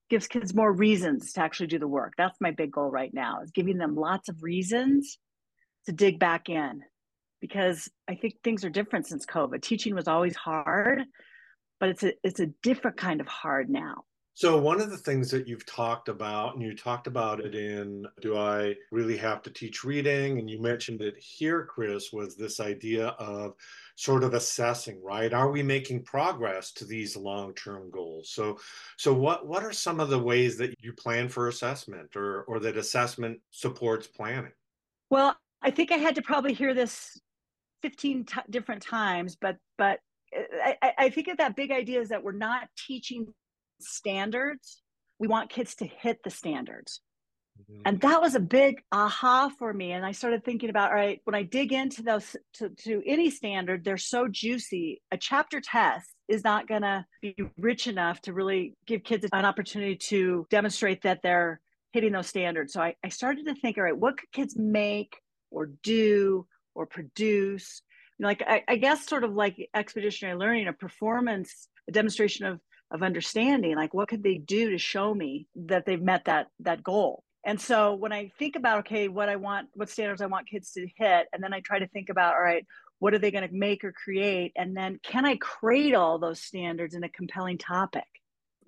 gives 0.09 0.26
kids 0.26 0.55
more 0.55 0.73
reasons 0.73 1.33
to 1.33 1.40
actually 1.40 1.66
do 1.66 1.78
the 1.78 1.88
work. 1.88 2.14
That's 2.16 2.40
my 2.40 2.52
big 2.52 2.73
goal 2.73 2.90
right 2.90 3.12
now 3.12 3.40
is 3.43 3.50
giving 3.50 3.78
them 3.78 3.97
lots 3.97 4.28
of 4.28 4.43
reasons 4.43 5.19
to 5.87 5.93
dig 5.93 6.19
back 6.19 6.49
in 6.49 6.83
because 7.40 7.88
i 8.09 8.14
think 8.14 8.35
things 8.43 8.64
are 8.64 8.71
different 8.71 9.07
since 9.07 9.25
covid. 9.26 9.62
Teaching 9.62 9.95
was 9.95 10.09
always 10.09 10.35
hard 10.35 11.02
but 11.78 11.90
it's 11.90 12.02
a 12.02 12.12
it's 12.25 12.40
a 12.40 12.47
different 12.62 12.97
kind 12.97 13.21
of 13.21 13.28
hard 13.28 13.71
now 13.71 14.02
So, 14.37 14.59
one 14.59 14.83
of 14.83 14.90
the 14.90 14.99
things 14.99 15.31
that 15.31 15.49
you've 15.49 15.64
talked 15.64 16.11
about, 16.11 16.52
and 16.52 16.62
you 16.62 16.76
talked 16.76 17.07
about 17.07 17.40
it 17.40 17.55
in 17.55 18.07
Do 18.21 18.37
I 18.37 18.75
Really 18.93 19.16
Have 19.16 19.40
to 19.45 19.50
Teach 19.50 19.83
Reading? 19.83 20.38
And 20.38 20.50
you 20.50 20.61
mentioned 20.61 21.00
it 21.00 21.16
here, 21.16 21.64
Cris, 21.64 22.12
was 22.12 22.37
this 22.37 22.61
idea 22.61 23.07
of 23.19 23.55
sort 23.95 24.23
of 24.23 24.35
assessing, 24.35 25.02
right? 25.02 25.33
Are 25.33 25.50
we 25.50 25.62
making 25.62 26.02
progress 26.02 26.71
to 26.73 26.85
these 26.85 27.16
long-term 27.16 27.90
goals? 27.90 28.28
So, 28.28 28.59
so 28.99 29.14
what, 29.14 29.47
what 29.47 29.64
are 29.64 29.73
some 29.73 30.00
of 30.00 30.11
the 30.11 30.19
ways 30.19 30.59
that 30.59 30.75
you 30.83 30.93
plan 30.93 31.31
for 31.31 31.49
assessment 31.49 32.14
or, 32.14 32.43
or 32.43 32.61
that 32.61 32.76
assessment 32.76 33.40
supports 33.52 34.07
planning? 34.07 34.52
Well, 35.09 35.35
I 35.62 35.71
think 35.71 35.93
I 35.93 35.97
had 35.97 36.14
to 36.16 36.23
probably 36.23 36.52
hear 36.52 36.75
this 36.75 37.19
15 37.81 38.26
t- 38.26 38.40
different 38.50 38.83
times, 38.83 39.35
but, 39.35 39.57
but 39.78 40.00
uh, 40.38 40.73
I, 40.83 40.93
I 40.99 41.09
think 41.09 41.31
that 41.38 41.57
big 41.57 41.71
idea 41.71 42.02
is 42.02 42.11
that 42.11 42.23
we're 42.23 42.33
not 42.33 42.69
teaching 42.87 43.33
standards. 43.80 44.83
We 45.18 45.28
want 45.28 45.50
kids 45.50 45.75
to 45.76 45.87
hit 45.87 46.23
the 46.23 46.30
standards. 46.30 47.00
Mm-hmm. 47.71 47.83
And 47.87 48.00
that 48.02 48.21
was 48.21 48.35
a 48.35 48.40
big 48.40 48.83
aha 48.92 49.50
for 49.59 49.73
me. 49.73 49.92
And 49.92 50.04
I 50.04 50.12
started 50.12 50.45
thinking 50.45 50.71
about, 50.71 50.90
all 50.90 50.97
right, 50.97 51.21
when 51.25 51.35
I 51.35 51.42
dig 51.42 51.73
into 51.73 52.02
those 52.02 52.37
to, 52.54 52.68
to 52.68 53.02
any 53.06 53.30
standard, 53.30 53.85
they're 53.85 53.97
so 53.97 54.28
juicy. 54.28 55.00
A 55.11 55.16
chapter 55.16 55.61
test 55.61 56.11
is 56.28 56.45
not 56.45 56.68
going 56.68 56.83
to 56.83 57.04
be 57.23 57.35
rich 57.59 57.87
enough 57.87 58.21
to 58.23 58.33
really 58.33 58.75
give 58.87 59.04
kids 59.04 59.26
an 59.33 59.45
opportunity 59.45 59.97
to 59.97 60.47
demonstrate 60.50 61.02
that 61.02 61.23
they're 61.23 61.61
hitting 61.92 62.12
those 62.12 62.26
standards. 62.26 62.73
So 62.73 62.83
I, 62.83 62.95
I 63.02 63.09
started 63.09 63.47
to 63.47 63.54
think, 63.54 63.78
all 63.78 63.85
right, 63.85 63.97
what 63.97 64.18
could 64.18 64.33
kids 64.33 64.54
make 64.56 65.16
or 65.50 65.71
do 65.83 66.47
or 66.75 66.87
produce? 66.87 67.80
You 68.18 68.25
know, 68.25 68.28
like 68.28 68.42
I, 68.47 68.62
I 68.68 68.76
guess 68.76 69.06
sort 69.06 69.25
of 69.25 69.35
like 69.35 69.56
expeditionary 69.75 70.38
learning, 70.38 70.68
a 70.68 70.73
performance, 70.73 71.68
a 71.88 71.92
demonstration 71.92 72.45
of 72.47 72.61
of 72.90 73.02
understanding 73.02 73.76
like 73.76 73.95
what 73.95 74.09
could 74.09 74.23
they 74.23 74.38
do 74.38 74.71
to 74.71 74.78
show 74.78 75.14
me 75.14 75.47
that 75.55 75.87
they've 75.87 76.02
met 76.02 76.25
that 76.26 76.49
that 76.61 76.83
goal? 76.83 77.23
And 77.45 77.61
so 77.61 77.95
when 77.95 78.12
i 78.12 78.33
think 78.38 78.57
about 78.57 78.81
okay 78.81 79.09
what 79.09 79.28
i 79.28 79.37
want 79.37 79.69
what 79.75 79.88
standards 79.88 80.21
i 80.21 80.26
want 80.26 80.49
kids 80.49 80.73
to 80.73 80.87
hit 80.97 81.28
and 81.33 81.43
then 81.43 81.55
i 81.55 81.61
try 81.61 81.78
to 81.78 81.87
think 81.88 82.09
about 82.09 82.35
all 82.35 82.43
right 82.43 82.66
what 82.99 83.12
are 83.14 83.19
they 83.19 83.31
going 83.31 83.47
to 83.47 83.55
make 83.55 83.85
or 83.85 83.93
create? 83.93 84.52
And 84.57 84.76
then 84.76 84.99
can 85.02 85.25
i 85.25 85.37
cradle 85.37 86.19
those 86.19 86.40
standards 86.40 86.95
in 86.95 87.05
a 87.05 87.09
compelling 87.09 87.59
topic 87.59 88.05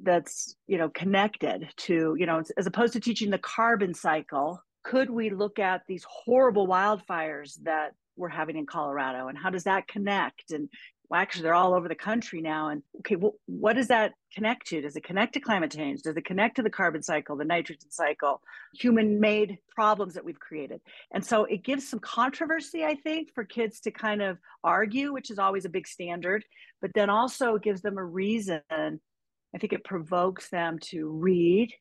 that's 0.01 0.55
you 0.69 0.79
know 0.79 0.89
connected 0.89 1.69
to 1.77 2.15
you 2.19 2.27
know 2.27 2.43
as 2.57 2.67
opposed 2.67 2.93
to 2.93 3.01
teaching 3.01 3.31
the 3.31 3.39
carbon 3.39 3.95
cycle 3.95 4.63
could 4.85 5.11
we 5.11 5.31
look 5.31 5.59
at 5.59 5.83
these 5.89 6.07
horrible 6.09 6.69
wildfires 6.69 7.59
that 7.65 7.95
we're 8.17 8.29
having 8.29 8.57
in 8.57 8.67
Colorado 8.67 9.29
and 9.29 9.39
how 9.39 9.51
does 9.51 9.65
that 9.65 9.87
connect? 9.87 10.51
And 10.51 10.69
well, 11.09 11.21
actually 11.21 11.43
they're 11.43 11.55
all 11.55 11.75
over 11.75 11.89
the 11.89 11.95
country 11.95 12.41
now 12.41 12.69
and 12.69 12.83
okay 12.99 13.17
well, 13.17 13.35
what 13.47 13.75
does 13.75 13.89
that 13.89 14.13
connect 14.35 14.67
to? 14.69 14.81
Does 14.81 14.97
it 14.97 15.05
connect 15.05 15.35
to 15.35 15.41
climate 15.41 15.73
change? 15.73 16.03
Does 16.03 16.17
it 16.17 16.25
connect 16.25 16.57
to 16.57 16.63
the 16.63 16.71
carbon 16.71 17.03
cycle 17.03 17.37
the 17.37 17.45
nitrogen 17.45 17.91
cycle 17.91 18.41
human 18.75 19.19
made 19.21 19.59
problems 19.75 20.15
that 20.15 20.25
we've 20.25 20.39
created? 20.39 20.81
And 21.13 21.25
so 21.25 21.45
it 21.45 21.65
gives 21.65 21.89
some 21.89 22.01
controversy 22.01 22.85
i 22.85 22.95
think 22.95 23.33
for 23.35 23.45
kids 23.45 23.81
to 23.81 23.91
kind 23.91 24.23
of 24.23 24.39
argue 24.65 25.13
which 25.13 25.31
is 25.31 25.39
always 25.39 25.65
a 25.65 25.71
big 25.71 25.87
standard 25.87 26.45
but 26.81 26.91
then 26.95 27.11
also 27.11 27.59
gives 27.59 27.83
them 27.83 27.99
a 27.99 28.05
reason. 28.05 28.61
I 28.71 29.59
think 29.59 29.73
it 29.73 29.85
provokes 29.85 30.51
them 30.51 30.79
to 30.91 31.09
read 31.09 31.73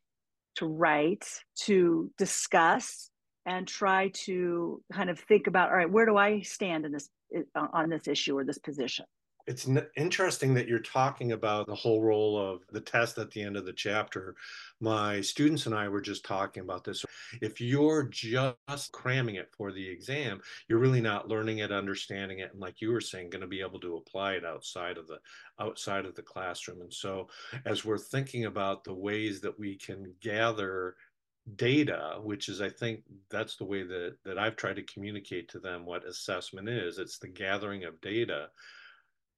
to 0.55 0.65
write 0.65 1.25
to 1.55 2.12
discuss 2.17 3.10
and 3.46 3.67
try 3.67 4.10
to 4.13 4.81
kind 4.91 5.10
of 5.10 5.19
think 5.19 5.48
about 5.48 5.69
all 5.69 5.77
right 5.77 5.89
where 5.89 6.05
do 6.05 6.17
i 6.17 6.41
stand 6.41 6.86
in 6.86 6.91
this 6.91 7.10
on 7.55 7.89
this 7.89 8.07
issue 8.07 8.38
or 8.38 8.43
this 8.43 8.57
position 8.57 9.05
it's 9.47 9.65
interesting 9.95 10.53
that 10.53 10.67
you're 10.67 10.79
talking 10.79 11.31
about 11.31 11.67
the 11.67 11.75
whole 11.75 12.01
role 12.01 12.37
of 12.37 12.63
the 12.69 12.81
test 12.81 13.17
at 13.17 13.31
the 13.31 13.41
end 13.41 13.55
of 13.55 13.65
the 13.65 13.71
chapter. 13.71 14.35
My 14.81 15.21
students 15.21 15.65
and 15.65 15.73
I 15.73 15.87
were 15.87 16.01
just 16.01 16.25
talking 16.25 16.61
about 16.61 16.83
this. 16.83 17.05
If 17.41 17.61
you're 17.61 18.03
just 18.03 18.91
cramming 18.91 19.35
it 19.35 19.49
for 19.57 19.71
the 19.71 19.87
exam, 19.87 20.41
you're 20.67 20.79
really 20.79 20.99
not 20.99 21.29
learning 21.29 21.59
it, 21.59 21.71
understanding 21.71 22.39
it, 22.39 22.51
and 22.51 22.59
like 22.59 22.81
you 22.81 22.91
were 22.91 22.99
saying, 22.99 23.29
going 23.29 23.41
to 23.41 23.47
be 23.47 23.61
able 23.61 23.79
to 23.79 23.95
apply 23.95 24.33
it 24.33 24.45
outside 24.45 24.97
of 24.97 25.07
the 25.07 25.19
outside 25.61 26.05
of 26.05 26.15
the 26.15 26.21
classroom. 26.21 26.81
And 26.81 26.93
so, 26.93 27.29
as 27.65 27.85
we're 27.85 27.97
thinking 27.97 28.45
about 28.45 28.83
the 28.83 28.93
ways 28.93 29.39
that 29.41 29.57
we 29.57 29.77
can 29.77 30.13
gather 30.21 30.95
data 31.55 32.19
which 32.23 32.49
is 32.49 32.61
i 32.61 32.67
think 32.67 33.03
that's 33.29 33.55
the 33.55 33.63
way 33.63 33.81
that 33.81 34.17
that 34.25 34.37
i've 34.37 34.57
tried 34.57 34.75
to 34.75 34.83
communicate 34.83 35.47
to 35.47 35.59
them 35.59 35.85
what 35.85 36.05
assessment 36.05 36.67
is 36.67 36.97
it's 36.97 37.19
the 37.19 37.27
gathering 37.27 37.85
of 37.85 38.01
data 38.01 38.49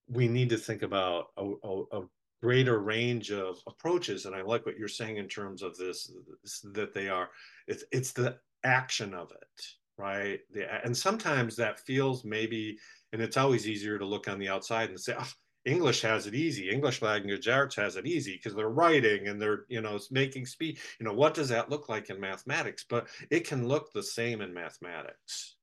we 0.09 0.27
need 0.27 0.49
to 0.49 0.57
think 0.57 0.81
about 0.81 1.27
a, 1.37 1.45
a, 1.63 1.83
a, 1.91 2.01
greater 2.41 2.79
range 2.79 3.33
of 3.33 3.57
approaches 3.67 4.25
and 4.25 4.33
i 4.33 4.41
like 4.41 4.65
what 4.65 4.77
you're 4.77 4.87
saying 4.87 5.17
in 5.17 5.27
terms 5.27 5.61
of 5.61 5.75
this, 5.75 6.09
this 6.41 6.65
that 6.73 6.93
they 6.93 7.09
are 7.09 7.27
it's 7.67 7.83
it's 7.91 8.13
the 8.13 8.33
action 8.63 9.13
of 9.13 9.29
it 9.31 9.65
right? 9.99 10.39
The, 10.53 10.83
and 10.83 10.95
sometimes 10.95 11.55
that 11.57 11.79
feels 11.81 12.23
maybe 12.23 12.79
and 13.11 13.21
it's 13.21 13.37
always 13.37 13.67
easier 13.67 13.99
to 13.99 14.05
look 14.05 14.27
on 14.27 14.39
the 14.39 14.47
outside 14.47 14.89
and 14.89 14.99
say 14.99 15.13
oh, 15.19 15.29
english 15.65 16.01
has 16.01 16.25
it 16.25 16.33
easy. 16.33 16.69
English 16.69 17.01
language 17.01 17.47
arts 17.47 17.75
has 17.75 17.97
it 17.97 18.07
easy 18.07 18.37
because 18.37 18.55
they're 18.55 18.69
writing 18.69 19.27
and 19.27 19.39
they're 19.41 19.65
you 19.67 19.81
know 19.81 19.99
making 20.09 20.45
speech. 20.45 20.79
You 20.99 21.05
know 21.05 21.13
what 21.13 21.33
does 21.33 21.49
that 21.49 21.69
look 21.69 21.89
like 21.89 22.09
in 22.09 22.19
mathematics? 22.19 22.85
But 22.89 23.07
it 23.29 23.45
can 23.45 23.67
look 23.67 23.91
the 23.91 24.01
same 24.01 24.41
in 24.41 24.53
mathematics. 24.53 25.57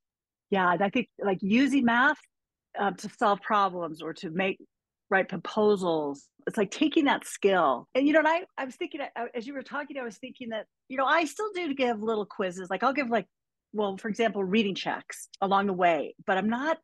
Yeah 0.51 0.77
i 0.79 0.91
think 0.91 1.09
like 1.19 1.39
using 1.41 1.85
math 1.85 2.21
uh, 2.79 2.93
to 2.93 3.09
solve 3.19 3.41
problems 3.41 4.03
or 4.03 4.13
to 4.15 4.31
make 4.31 4.59
write 5.11 5.29
proposals. 5.29 6.27
It's 6.47 6.57
like 6.57 6.71
taking 6.71 7.05
that 7.05 7.27
skill. 7.27 7.89
And 7.95 8.07
you 8.07 8.13
know 8.13 8.21
and 8.21 8.29
i 8.29 8.43
i 8.59 8.65
was 8.65 8.77
thinking 8.77 9.01
as 9.35 9.47
you 9.47 9.55
were 9.55 9.63
talking 9.63 9.99
i 9.99 10.05
was 10.05 10.19
thinking 10.19 10.51
that 10.51 10.67
you 10.89 10.97
know 10.97 11.05
i 11.05 11.25
still 11.25 11.51
do 11.55 11.75
give 11.75 12.03
little 12.03 12.27
quizzes. 12.27 12.71
Like 12.71 12.83
i'll 12.83 12.93
give 12.93 13.09
like 13.09 13.27
well 13.73 13.97
for 13.97 14.09
example 14.09 14.43
reading 14.43 14.75
checks 14.75 15.29
along 15.41 15.67
the 15.67 15.73
way 15.73 16.15
but 16.27 16.39
i'm 16.39 16.49
not 16.49 16.79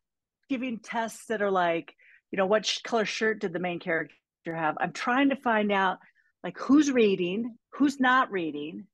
giving 0.49 0.79
tests 0.79 1.25
that 1.27 1.41
are 1.41 1.51
like 1.51 1.93
you 2.31 2.37
know 2.37 2.45
what 2.45 2.79
color 2.83 3.05
shirt 3.05 3.39
did 3.39 3.53
the 3.53 3.59
main 3.59 3.79
character 3.79 4.15
have? 4.45 4.75
I'm 4.79 4.91
trying 4.91 5.29
to 5.29 5.35
find 5.35 5.71
out 5.71 5.99
like 6.43 6.57
who's 6.59 6.91
reading 6.91 7.55
who's 7.73 7.99
not 7.99 8.31
reading 8.31 8.85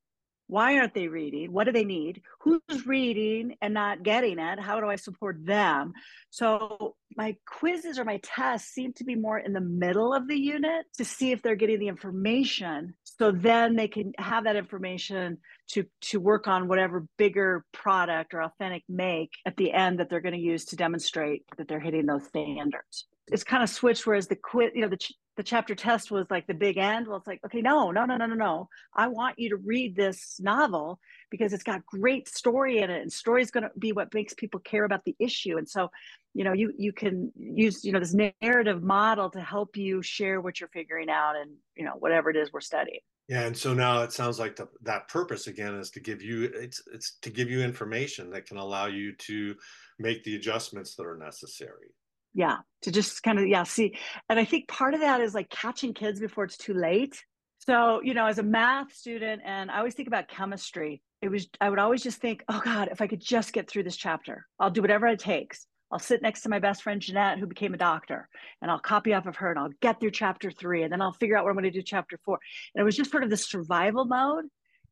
why 0.50 0.76
aren't 0.78 0.94
they 0.94 1.06
reading? 1.06 1.52
What 1.52 1.64
do 1.64 1.72
they 1.72 1.84
need? 1.84 2.22
Who's 2.40 2.84
reading 2.84 3.54
and 3.62 3.72
not 3.72 4.02
getting 4.02 4.40
it? 4.40 4.58
How 4.58 4.80
do 4.80 4.88
i 4.88 4.96
support 4.96 5.36
them? 5.46 5.92
So 6.30 6.96
my 7.16 7.36
quizzes 7.46 8.00
or 8.00 8.04
my 8.04 8.18
tests 8.24 8.72
seem 8.72 8.92
to 8.94 9.04
be 9.04 9.14
more 9.14 9.38
in 9.38 9.52
the 9.52 9.60
middle 9.60 10.12
of 10.12 10.26
the 10.26 10.36
unit 10.36 10.86
to 10.98 11.04
see 11.04 11.30
if 11.30 11.40
they're 11.40 11.54
getting 11.54 11.78
the 11.78 11.86
information. 11.86 12.94
So 13.04 13.30
then 13.30 13.76
they 13.76 13.86
can 13.86 14.12
have 14.18 14.44
that 14.44 14.56
information 14.56 15.38
to 15.68 15.84
to 16.02 16.18
work 16.18 16.48
on 16.48 16.66
whatever 16.66 17.06
bigger 17.16 17.64
product 17.72 18.34
or 18.34 18.42
authentic 18.42 18.82
make 18.88 19.30
at 19.46 19.56
the 19.56 19.72
end 19.72 20.00
that 20.00 20.10
they're 20.10 20.20
going 20.20 20.34
to 20.34 20.40
use 20.40 20.64
to 20.66 20.76
demonstrate 20.76 21.44
that 21.58 21.68
they're 21.68 21.78
hitting 21.78 22.06
those 22.06 22.26
standards. 22.26 23.06
It's 23.28 23.44
kind 23.44 23.62
of 23.62 23.70
switched 23.70 24.04
whereas 24.04 24.26
the 24.26 24.36
quiz 24.36 24.70
you 24.74 24.82
know 24.82 24.88
the 24.88 24.98
the 25.40 25.44
chapter 25.44 25.74
test 25.74 26.10
was 26.10 26.26
like 26.28 26.46
the 26.46 26.52
big 26.52 26.76
end. 26.76 27.08
Well, 27.08 27.16
it's 27.16 27.26
like, 27.26 27.40
okay, 27.46 27.62
no, 27.62 27.90
no, 27.92 28.04
no, 28.04 28.18
no, 28.18 28.26
no, 28.26 28.34
no. 28.34 28.68
I 28.94 29.08
want 29.08 29.38
you 29.38 29.48
to 29.48 29.56
read 29.56 29.96
this 29.96 30.38
novel 30.38 30.98
because 31.30 31.54
it's 31.54 31.62
got 31.62 31.86
great 31.86 32.28
story 32.28 32.76
in 32.80 32.90
it, 32.90 33.00
and 33.00 33.10
story 33.10 33.40
is 33.40 33.50
going 33.50 33.62
to 33.62 33.70
be 33.78 33.92
what 33.92 34.12
makes 34.12 34.34
people 34.34 34.60
care 34.60 34.84
about 34.84 35.02
the 35.06 35.16
issue. 35.18 35.56
And 35.56 35.66
so, 35.66 35.90
you 36.34 36.44
know, 36.44 36.52
you 36.52 36.74
you 36.76 36.92
can 36.92 37.32
use 37.38 37.82
you 37.86 37.92
know 37.92 38.00
this 38.00 38.14
narrative 38.42 38.82
model 38.82 39.30
to 39.30 39.40
help 39.40 39.78
you 39.78 40.02
share 40.02 40.42
what 40.42 40.60
you're 40.60 40.68
figuring 40.68 41.08
out, 41.08 41.36
and 41.36 41.52
you 41.74 41.86
know 41.86 41.94
whatever 41.98 42.28
it 42.28 42.36
is 42.36 42.52
we're 42.52 42.60
studying. 42.60 43.00
Yeah, 43.26 43.46
and 43.46 43.56
so 43.56 43.72
now 43.72 44.02
it 44.02 44.12
sounds 44.12 44.38
like 44.38 44.56
the, 44.56 44.68
that 44.82 45.08
purpose 45.08 45.46
again 45.46 45.74
is 45.76 45.88
to 45.92 46.00
give 46.00 46.20
you 46.20 46.50
it's 46.52 46.82
it's 46.92 47.16
to 47.22 47.30
give 47.30 47.48
you 47.48 47.62
information 47.62 48.28
that 48.32 48.44
can 48.44 48.58
allow 48.58 48.88
you 48.88 49.14
to 49.16 49.54
make 49.98 50.22
the 50.22 50.36
adjustments 50.36 50.96
that 50.96 51.06
are 51.06 51.16
necessary 51.16 51.94
yeah 52.34 52.58
to 52.82 52.90
just 52.90 53.22
kind 53.22 53.38
of 53.38 53.46
yeah 53.46 53.62
see 53.62 53.96
and 54.28 54.38
i 54.38 54.44
think 54.44 54.68
part 54.68 54.94
of 54.94 55.00
that 55.00 55.20
is 55.20 55.34
like 55.34 55.50
catching 55.50 55.94
kids 55.94 56.20
before 56.20 56.44
it's 56.44 56.56
too 56.56 56.74
late. 56.74 57.22
So 57.66 58.00
you 58.02 58.14
know 58.14 58.26
as 58.26 58.38
a 58.38 58.42
math 58.42 58.94
student 58.94 59.42
and 59.44 59.70
i 59.70 59.78
always 59.78 59.94
think 59.94 60.08
about 60.08 60.28
chemistry 60.28 61.02
it 61.20 61.28
was 61.28 61.46
i 61.60 61.68
would 61.68 61.78
always 61.78 62.02
just 62.02 62.18
think 62.18 62.42
oh 62.48 62.60
god 62.64 62.88
if 62.90 63.00
i 63.00 63.06
could 63.06 63.20
just 63.20 63.52
get 63.52 63.68
through 63.68 63.82
this 63.82 63.96
chapter 63.96 64.46
i'll 64.58 64.70
do 64.70 64.80
whatever 64.80 65.06
it 65.06 65.18
takes. 65.18 65.66
I'll 65.92 65.98
sit 65.98 66.22
next 66.22 66.42
to 66.42 66.48
my 66.48 66.60
best 66.60 66.82
friend 66.82 67.00
jeanette 67.00 67.38
who 67.38 67.46
became 67.46 67.74
a 67.74 67.78
doctor 67.78 68.28
and 68.62 68.70
i'll 68.70 68.78
copy 68.78 69.12
off 69.12 69.26
of 69.26 69.36
her 69.36 69.50
and 69.50 69.58
i'll 69.58 69.72
get 69.82 70.00
through 70.00 70.12
chapter 70.12 70.50
three 70.50 70.84
and 70.84 70.92
then 70.92 71.02
i'll 71.02 71.12
figure 71.12 71.36
out 71.36 71.44
what 71.44 71.50
i'm 71.50 71.56
going 71.56 71.64
to 71.64 71.70
do 71.70 71.82
chapter 71.82 72.18
four. 72.24 72.38
And 72.74 72.80
it 72.80 72.84
was 72.84 72.96
just 72.96 73.10
sort 73.10 73.24
of 73.24 73.30
the 73.30 73.36
survival 73.36 74.04
mode. 74.04 74.44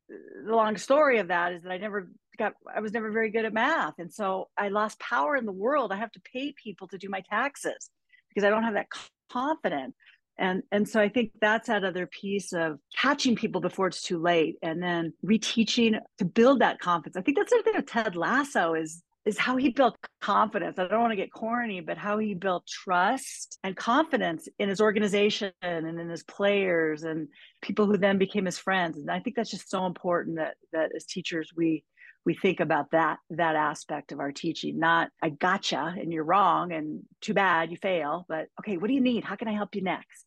The 0.09 0.55
long 0.55 0.77
story 0.77 1.19
of 1.19 1.29
that 1.29 1.53
is 1.53 1.63
that 1.63 1.73
i 1.73 1.79
never 1.79 2.11
got 2.39 2.55
I 2.75 2.81
was 2.81 2.93
never 2.93 3.11
very 3.11 3.31
good 3.31 3.45
at 3.45 3.53
math. 3.53 3.95
And 3.99 4.13
so 4.13 4.49
I 4.57 4.69
lost 4.69 4.99
power 5.01 5.37
in 5.37 5.47
the 5.47 5.53
world. 5.53 5.93
I 5.93 5.97
have 5.97 6.13
to 6.13 6.21
pay 6.21 6.53
people 6.53 6.89
to 6.89 6.99
do 6.99 7.09
my 7.09 7.23
taxes 7.29 7.91
because 8.29 8.47
I 8.47 8.51
don't 8.51 8.63
have 8.63 8.75
that 8.75 8.89
confidence. 9.31 9.95
And 10.39 10.63
and 10.71 10.89
so 10.89 11.01
I 11.01 11.09
think 11.09 11.33
that's 11.41 11.67
that 11.69 11.85
other 11.85 12.07
piece 12.07 12.53
of 12.53 12.79
catching 12.97 13.35
people 13.35 13.61
before 13.61 13.89
it's 13.89 14.03
too 14.03 14.19
late 14.19 14.57
and 14.63 14.83
then 14.83 15.13
reteaching 15.25 15.99
to 16.19 16.25
build 16.25 16.61
that 16.61 16.79
confidence. 16.79 17.17
I 17.17 17.23
think 17.23 17.37
that's 17.37 17.53
the 17.53 17.63
thing 17.65 17.83
Ted 17.83 18.17
Lasso 18.17 18.75
is 18.75 19.03
is 19.25 19.37
how 19.37 19.57
he 19.57 19.69
built 19.69 19.95
confidence. 20.23 20.79
I 20.79 20.89
don't 20.89 21.01
want 21.01 21.13
to 21.13 21.17
get 21.17 21.33
corny, 21.33 21.83
but 21.83 21.99
how 21.99 22.17
he 22.17 22.33
built 22.33 22.67
trust 22.67 23.59
and 23.63 23.77
confidence 23.77 24.49
in 24.59 24.71
his 24.71 24.81
organization 24.81 25.53
and 25.61 25.87
in 25.87 26.09
his 26.09 26.23
players 26.23 27.03
and 27.03 27.29
people 27.61 27.85
who 27.85 27.99
then 27.99 28.17
became 28.17 28.47
his 28.47 28.59
friends. 28.59 28.97
And 28.97 29.11
I 29.11 29.21
think 29.21 29.37
that's 29.37 29.51
just 29.51 29.69
so 29.69 29.85
important 29.85 30.37
that 30.37 30.55
that 30.73 30.93
as 30.97 31.05
teachers 31.05 31.51
we 31.55 31.85
we 32.25 32.35
think 32.35 32.61
about 32.61 32.91
that 32.91 33.19
that 33.31 33.57
aspect 33.57 34.13
of 34.13 34.21
our 34.21 34.33
teaching 34.33 34.79
not 34.79 35.11
i 35.23 35.29
gotcha 35.29 35.95
and 35.99 36.13
you're 36.13 36.25
wrong 36.25 36.73
and 36.73 37.03
too 37.21 37.35
bad 37.35 37.71
you 37.71 37.77
fail 37.77 38.27
but 38.29 38.49
okay 38.61 38.77
what 38.77 38.89
do 38.89 38.95
you 38.95 39.01
need 39.01 39.25
how 39.25 39.37
can 39.37 39.49
i 39.49 39.53
help 39.53 39.75
you 39.75 39.83
next 39.83 40.25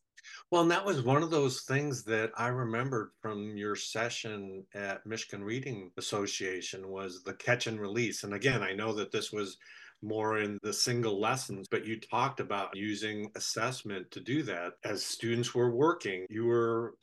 well, 0.50 0.62
and 0.62 0.70
that 0.70 0.84
was 0.84 1.02
one 1.02 1.22
of 1.22 1.30
those 1.30 1.62
things 1.62 2.04
that 2.04 2.30
I 2.36 2.48
remembered 2.48 3.10
from 3.20 3.56
your 3.56 3.74
session 3.74 4.64
at 4.74 5.04
Michigan 5.06 5.42
Reading 5.42 5.90
Association 5.96 6.88
was 6.88 7.22
the 7.22 7.34
catch 7.34 7.66
and 7.66 7.80
release. 7.80 8.22
And 8.22 8.34
again, 8.34 8.62
I 8.62 8.72
know 8.72 8.92
that 8.92 9.12
this 9.12 9.32
was 9.32 9.56
more 10.02 10.38
in 10.38 10.58
the 10.62 10.72
single 10.72 11.20
lessons, 11.20 11.68
but 11.70 11.86
you 11.86 11.98
talked 11.98 12.40
about 12.40 12.76
using 12.76 13.30
assessment 13.36 14.10
to 14.10 14.20
do 14.20 14.42
that. 14.42 14.74
As 14.84 15.04
students 15.04 15.54
were 15.54 15.70
working, 15.70 16.26
you 16.28 16.44
were 16.44 16.94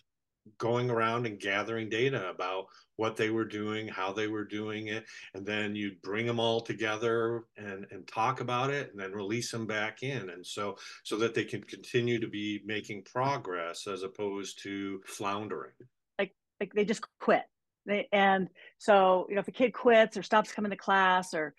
going 0.57 0.89
around 0.89 1.25
and 1.25 1.39
gathering 1.39 1.89
data 1.89 2.29
about 2.29 2.65
what 2.95 3.15
they 3.15 3.29
were 3.29 3.45
doing, 3.45 3.87
how 3.87 4.11
they 4.11 4.27
were 4.27 4.43
doing 4.43 4.87
it, 4.87 5.05
and 5.33 5.45
then 5.45 5.75
you'd 5.75 6.01
bring 6.01 6.25
them 6.25 6.39
all 6.39 6.59
together 6.59 7.43
and, 7.57 7.85
and 7.91 8.07
talk 8.07 8.41
about 8.41 8.69
it 8.69 8.91
and 8.91 8.99
then 8.99 9.11
release 9.11 9.51
them 9.51 9.65
back 9.65 10.03
in. 10.03 10.29
And 10.29 10.45
so 10.45 10.77
so 11.03 11.17
that 11.17 11.33
they 11.33 11.45
can 11.45 11.63
continue 11.63 12.19
to 12.19 12.27
be 12.27 12.61
making 12.65 13.03
progress 13.03 13.87
as 13.87 14.03
opposed 14.03 14.61
to 14.63 15.01
floundering. 15.05 15.71
Like 16.17 16.35
like 16.59 16.73
they 16.73 16.85
just 16.85 17.05
quit. 17.19 17.43
They, 17.85 18.07
and 18.11 18.49
so, 18.77 19.25
you 19.29 19.35
know, 19.35 19.41
if 19.41 19.47
a 19.47 19.51
kid 19.51 19.73
quits 19.73 20.17
or 20.17 20.23
stops 20.23 20.51
coming 20.51 20.71
to 20.71 20.77
class 20.77 21.33
or 21.33 21.53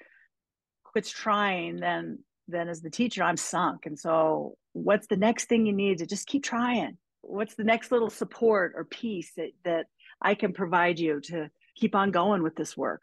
quits 0.85 1.11
trying, 1.11 1.77
then 1.77 2.19
then 2.49 2.69
as 2.69 2.83
the 2.83 2.91
teacher, 2.91 3.23
I'm 3.23 3.37
sunk. 3.37 3.87
And 3.87 3.99
so 3.99 4.57
what's 4.73 5.07
the 5.07 5.17
next 5.17 5.47
thing 5.49 5.67
you 5.67 5.73
need 5.73 5.99
to 5.99 6.07
just 6.07 6.27
keep 6.27 6.43
trying? 6.43 6.99
What's 7.23 7.55
the 7.55 7.65
next 7.65 7.93
little 7.93 8.11
support 8.11 8.73
or 8.77 8.85
piece 8.85 9.33
that, 9.37 9.50
that 9.65 9.87
I 10.23 10.35
can 10.35 10.53
provide 10.53 10.99
you 10.99 11.21
to 11.23 11.50
keep 11.77 11.95
on 11.95 12.11
going 12.11 12.43
with 12.43 12.57
this 12.57 12.77
work? 12.77 13.03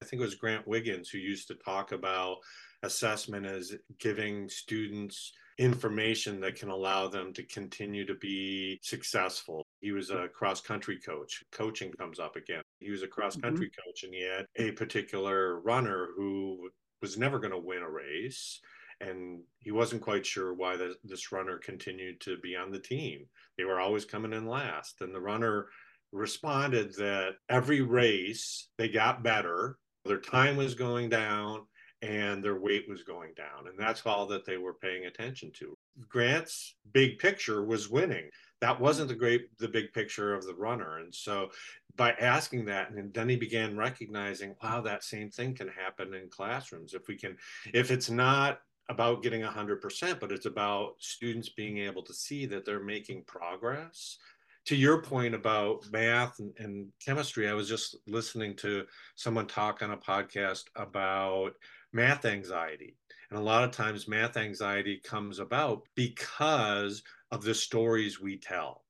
I 0.00 0.04
think 0.04 0.20
it 0.20 0.24
was 0.24 0.34
Grant 0.34 0.66
Wiggins 0.66 1.08
who 1.08 1.18
used 1.18 1.48
to 1.48 1.54
talk 1.54 1.92
about 1.92 2.38
assessment 2.82 3.46
as 3.46 3.74
giving 3.98 4.48
students 4.48 5.32
information 5.58 6.40
that 6.40 6.56
can 6.56 6.70
allow 6.70 7.06
them 7.06 7.32
to 7.34 7.42
continue 7.44 8.04
to 8.06 8.14
be 8.14 8.80
successful. 8.82 9.64
He 9.80 9.92
was 9.92 10.10
a 10.10 10.28
cross 10.28 10.60
country 10.60 10.98
coach. 10.98 11.44
Coaching 11.52 11.92
comes 11.92 12.18
up 12.18 12.36
again. 12.36 12.62
He 12.80 12.90
was 12.90 13.02
a 13.02 13.08
cross 13.08 13.36
country 13.36 13.66
mm-hmm. 13.66 13.88
coach 13.88 14.02
and 14.02 14.14
he 14.14 14.22
had 14.22 14.46
a 14.56 14.72
particular 14.72 15.60
runner 15.60 16.08
who 16.16 16.70
was 17.00 17.18
never 17.18 17.38
going 17.38 17.52
to 17.52 17.58
win 17.58 17.82
a 17.82 17.90
race 17.90 18.60
and 19.02 19.40
he 19.58 19.70
wasn't 19.70 20.02
quite 20.02 20.24
sure 20.24 20.54
why 20.54 20.76
the, 20.76 20.94
this 21.04 21.32
runner 21.32 21.58
continued 21.58 22.20
to 22.20 22.38
be 22.38 22.56
on 22.56 22.70
the 22.70 22.78
team. 22.78 23.26
They 23.58 23.64
were 23.64 23.80
always 23.80 24.04
coming 24.04 24.32
in 24.32 24.46
last, 24.46 25.00
and 25.00 25.14
the 25.14 25.20
runner 25.20 25.68
responded 26.12 26.94
that 26.94 27.34
every 27.48 27.80
race 27.80 28.68
they 28.78 28.88
got 28.88 29.22
better, 29.22 29.78
their 30.04 30.20
time 30.20 30.56
was 30.56 30.74
going 30.74 31.08
down, 31.08 31.62
and 32.02 32.42
their 32.42 32.58
weight 32.58 32.88
was 32.88 33.04
going 33.04 33.32
down, 33.36 33.68
and 33.68 33.78
that's 33.78 34.04
all 34.04 34.26
that 34.26 34.44
they 34.44 34.56
were 34.56 34.74
paying 34.74 35.06
attention 35.06 35.52
to. 35.54 35.74
Grant's 36.08 36.74
big 36.92 37.18
picture 37.18 37.64
was 37.64 37.88
winning. 37.88 38.28
That 38.60 38.80
wasn't 38.80 39.08
the 39.08 39.14
great 39.14 39.56
the 39.58 39.68
big 39.68 39.92
picture 39.92 40.34
of 40.34 40.44
the 40.44 40.54
runner, 40.54 40.98
and 40.98 41.14
so 41.14 41.50
by 41.96 42.12
asking 42.12 42.64
that 42.64 42.90
and 42.90 43.12
then 43.12 43.28
he 43.28 43.36
began 43.36 43.76
recognizing 43.76 44.54
wow 44.62 44.80
that 44.80 45.04
same 45.04 45.30
thing 45.30 45.54
can 45.54 45.68
happen 45.68 46.14
in 46.14 46.28
classrooms 46.30 46.94
if 46.94 47.06
we 47.06 47.16
can 47.16 47.36
if 47.74 47.90
it's 47.90 48.08
not 48.08 48.60
about 48.88 49.22
getting 49.22 49.42
100%, 49.42 50.20
but 50.20 50.32
it's 50.32 50.46
about 50.46 50.94
students 50.98 51.48
being 51.48 51.78
able 51.78 52.02
to 52.02 52.14
see 52.14 52.46
that 52.46 52.64
they're 52.64 52.82
making 52.82 53.24
progress. 53.24 54.18
To 54.66 54.76
your 54.76 55.02
point 55.02 55.34
about 55.34 55.84
math 55.90 56.38
and, 56.38 56.52
and, 56.58 56.86
chemistry, 57.04 57.48
I 57.48 57.54
was 57.54 57.68
just 57.68 57.96
listening 58.06 58.54
to 58.56 58.84
someone 59.16 59.46
talk 59.46 59.82
on 59.82 59.90
a 59.90 59.96
podcast 59.96 60.64
about 60.76 61.54
math 61.92 62.24
anxiety. 62.24 62.96
And 63.30 63.38
a 63.38 63.42
lot 63.42 63.64
of 63.64 63.72
times, 63.72 64.06
math 64.06 64.36
anxiety 64.36 65.00
comes 65.02 65.40
about 65.40 65.82
because 65.96 67.02
of 67.32 67.42
the 67.42 67.54
stories 67.54 68.20
we 68.20 68.38
tell 68.38 68.82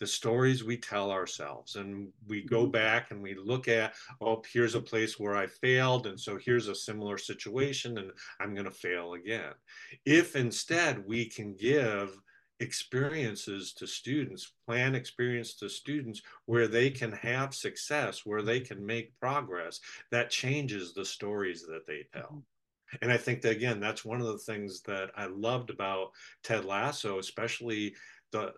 the 0.00 0.06
stories 0.06 0.64
we 0.64 0.78
tell 0.78 1.10
ourselves 1.10 1.76
and 1.76 2.08
we 2.26 2.42
go 2.42 2.62
mm-hmm. 2.62 2.72
back 2.72 3.10
and 3.10 3.22
we 3.22 3.34
look 3.34 3.68
at 3.68 3.92
oh 4.20 4.42
here's 4.52 4.74
a 4.74 4.80
place 4.80 5.20
where 5.20 5.36
i 5.36 5.46
failed 5.46 6.06
and 6.06 6.18
so 6.18 6.38
here's 6.38 6.68
a 6.68 6.74
similar 6.74 7.18
situation 7.18 7.98
and 7.98 8.10
i'm 8.40 8.54
going 8.54 8.64
to 8.64 8.70
fail 8.70 9.12
again 9.12 9.52
if 10.06 10.34
instead 10.34 11.06
we 11.06 11.26
can 11.26 11.54
give 11.54 12.18
experiences 12.60 13.72
to 13.72 13.86
students 13.86 14.52
plan 14.66 14.94
experience 14.94 15.54
to 15.54 15.68
students 15.68 16.20
where 16.46 16.66
they 16.66 16.90
can 16.90 17.12
have 17.12 17.54
success 17.54 18.26
where 18.26 18.42
they 18.42 18.60
can 18.60 18.84
make 18.84 19.18
progress 19.18 19.80
that 20.10 20.30
changes 20.30 20.92
the 20.92 21.04
stories 21.04 21.64
that 21.66 21.86
they 21.86 22.06
tell 22.12 22.22
mm-hmm. 22.22 22.96
and 23.02 23.12
i 23.12 23.16
think 23.16 23.40
that 23.40 23.52
again 23.52 23.80
that's 23.80 24.04
one 24.04 24.20
of 24.20 24.26
the 24.26 24.38
things 24.38 24.82
that 24.82 25.10
i 25.16 25.26
loved 25.26 25.70
about 25.70 26.10
ted 26.42 26.64
lasso 26.64 27.18
especially 27.18 27.94
the 28.32 28.52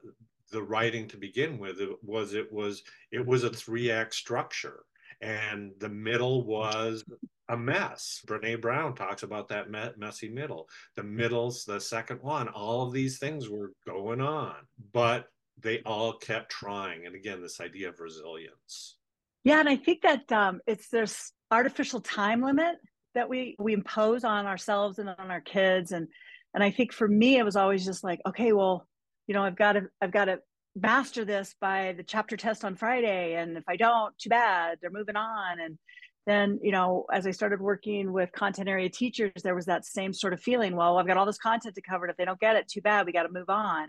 the 0.52 0.62
writing 0.62 1.08
to 1.08 1.16
begin 1.16 1.58
with 1.58 1.80
it 1.80 1.90
was 2.02 2.34
it 2.34 2.52
was 2.52 2.82
it 3.10 3.26
was 3.26 3.42
a 3.42 3.50
three 3.50 3.90
act 3.90 4.14
structure. 4.14 4.84
And 5.20 5.72
the 5.78 5.88
middle 5.88 6.44
was 6.44 7.04
a 7.48 7.56
mess. 7.56 8.20
Brené 8.26 8.60
Brown 8.60 8.94
talks 8.94 9.22
about 9.22 9.48
that 9.48 9.70
me- 9.70 9.92
messy 9.96 10.28
middle. 10.28 10.68
The 10.96 11.02
middle's 11.02 11.64
the 11.64 11.80
second 11.80 12.22
one 12.22 12.48
all 12.48 12.86
of 12.86 12.92
these 12.92 13.18
things 13.18 13.48
were 13.48 13.72
going 13.86 14.20
on 14.20 14.54
but 14.92 15.26
they 15.60 15.80
all 15.84 16.14
kept 16.14 16.50
trying. 16.50 17.06
And 17.06 17.14
again 17.16 17.40
this 17.42 17.60
idea 17.60 17.88
of 17.88 17.98
resilience. 17.98 18.98
Yeah 19.44 19.58
and 19.58 19.68
i 19.68 19.76
think 19.76 20.02
that 20.02 20.30
um, 20.30 20.60
it's 20.66 20.88
this 20.88 21.32
artificial 21.50 22.00
time 22.00 22.42
limit 22.42 22.76
that 23.14 23.28
we 23.28 23.56
we 23.58 23.72
impose 23.74 24.24
on 24.24 24.46
ourselves 24.46 24.98
and 24.98 25.08
on 25.08 25.30
our 25.30 25.40
kids. 25.40 25.92
And 25.92 26.08
and 26.54 26.62
i 26.62 26.70
think 26.70 26.92
for 26.92 27.08
me 27.08 27.38
it 27.38 27.44
was 27.44 27.56
always 27.56 27.84
just 27.84 28.04
like 28.04 28.20
okay 28.26 28.52
well 28.52 28.86
you 29.26 29.34
know, 29.34 29.42
I've 29.42 29.56
got 29.56 29.72
to, 29.72 29.82
I've 30.00 30.12
got 30.12 30.26
to 30.26 30.40
master 30.74 31.24
this 31.24 31.54
by 31.60 31.94
the 31.96 32.02
chapter 32.02 32.36
test 32.36 32.64
on 32.64 32.76
Friday. 32.76 33.34
And 33.34 33.56
if 33.56 33.64
I 33.68 33.76
don't, 33.76 34.16
too 34.18 34.30
bad, 34.30 34.78
they're 34.80 34.90
moving 34.90 35.16
on. 35.16 35.60
And 35.60 35.78
then, 36.26 36.60
you 36.62 36.72
know, 36.72 37.04
as 37.12 37.26
I 37.26 37.30
started 37.30 37.60
working 37.60 38.12
with 38.12 38.32
content 38.32 38.68
area 38.68 38.88
teachers, 38.88 39.42
there 39.42 39.54
was 39.54 39.66
that 39.66 39.84
same 39.84 40.12
sort 40.12 40.32
of 40.32 40.40
feeling. 40.40 40.76
Well, 40.76 40.98
I've 40.98 41.06
got 41.06 41.16
all 41.16 41.26
this 41.26 41.38
content 41.38 41.74
to 41.74 41.82
cover. 41.82 42.06
If 42.06 42.16
they 42.16 42.24
don't 42.24 42.40
get 42.40 42.56
it, 42.56 42.68
too 42.68 42.80
bad. 42.80 43.06
We 43.06 43.12
got 43.12 43.24
to 43.24 43.32
move 43.32 43.48
on. 43.48 43.88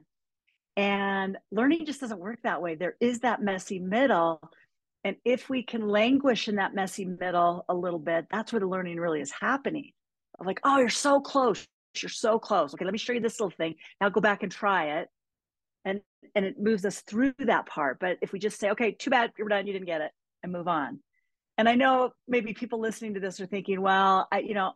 And 0.76 1.38
learning 1.52 1.86
just 1.86 2.02
doesn't 2.02 2.20
work 2.20 2.40
that 2.44 2.62
way. 2.62 2.76
There 2.76 2.96
is 3.00 3.20
that 3.20 3.42
messy 3.42 3.80
middle. 3.80 4.42
And 5.04 5.16
if 5.24 5.50
we 5.50 5.64
can 5.64 5.88
languish 5.88 6.48
in 6.48 6.56
that 6.56 6.74
messy 6.74 7.06
middle 7.06 7.66
a 7.70 7.74
little 7.74 8.00
bit, 8.00 8.26
that's 8.32 8.52
where 8.52 8.60
the 8.60 8.68
learning 8.68 8.98
really 8.98 9.22
is 9.22 9.32
happening. 9.32 9.92
Like, 10.44 10.60
oh, 10.64 10.80
you're 10.80 10.90
so 10.90 11.20
close. 11.20 11.68
You're 12.02 12.10
so 12.10 12.40
close. 12.40 12.74
Okay, 12.74 12.86
let 12.86 12.92
me 12.92 12.98
show 12.98 13.14
you 13.14 13.20
this 13.20 13.40
little 13.40 13.56
thing. 13.56 13.76
Now 14.02 14.10
go 14.10 14.22
back 14.22 14.42
and 14.42 14.52
try 14.52 15.00
it 15.00 15.10
and 15.86 16.02
and 16.36 16.46
it 16.46 16.60
moves 16.60 16.86
us 16.86 17.02
through 17.02 17.34
that 17.40 17.66
part 17.66 18.00
but 18.00 18.18
if 18.22 18.32
we 18.32 18.40
just 18.40 18.60
say 18.60 18.70
okay 18.72 18.92
too 18.92 19.10
bad 19.10 19.32
you're 19.38 19.48
done 19.48 19.68
you 19.68 19.74
didn't 19.74 19.86
get 19.86 20.02
it 20.02 20.12
and 20.42 20.52
move 20.52 20.68
on. 20.68 21.00
And 21.58 21.70
i 21.70 21.76
know 21.76 22.12
maybe 22.28 22.54
people 22.54 22.80
listening 22.80 23.14
to 23.14 23.20
this 23.20 23.40
are 23.40 23.46
thinking 23.46 23.82
well 23.82 24.28
i 24.32 24.40
you 24.40 24.54
know 24.54 24.74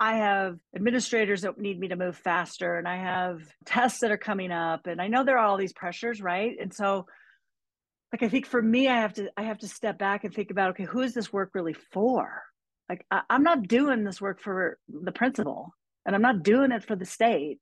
i 0.00 0.16
have 0.16 0.58
administrators 0.74 1.42
that 1.42 1.58
need 1.58 1.78
me 1.78 1.88
to 1.88 1.96
move 1.96 2.16
faster 2.16 2.78
and 2.78 2.88
i 2.88 2.96
have 2.96 3.42
tests 3.66 4.00
that 4.00 4.10
are 4.10 4.18
coming 4.18 4.50
up 4.50 4.86
and 4.86 5.00
i 5.00 5.08
know 5.08 5.24
there 5.24 5.38
are 5.38 5.46
all 5.46 5.56
these 5.56 5.72
pressures 5.72 6.20
right? 6.20 6.56
And 6.60 6.72
so 6.72 7.06
like 8.12 8.22
i 8.22 8.28
think 8.28 8.46
for 8.46 8.62
me 8.62 8.88
i 8.88 9.00
have 9.00 9.12
to 9.14 9.30
i 9.36 9.42
have 9.42 9.58
to 9.58 9.68
step 9.68 9.98
back 9.98 10.24
and 10.24 10.34
think 10.34 10.50
about 10.50 10.70
okay 10.70 10.84
who 10.84 11.00
is 11.00 11.14
this 11.14 11.32
work 11.32 11.50
really 11.54 11.74
for? 11.74 12.42
Like 12.88 13.04
I, 13.10 13.22
i'm 13.28 13.42
not 13.42 13.68
doing 13.68 14.04
this 14.04 14.20
work 14.20 14.40
for 14.40 14.78
the 14.88 15.12
principal 15.12 15.74
and 16.06 16.14
i'm 16.14 16.22
not 16.22 16.42
doing 16.42 16.72
it 16.72 16.84
for 16.84 16.96
the 16.96 17.04
state 17.04 17.60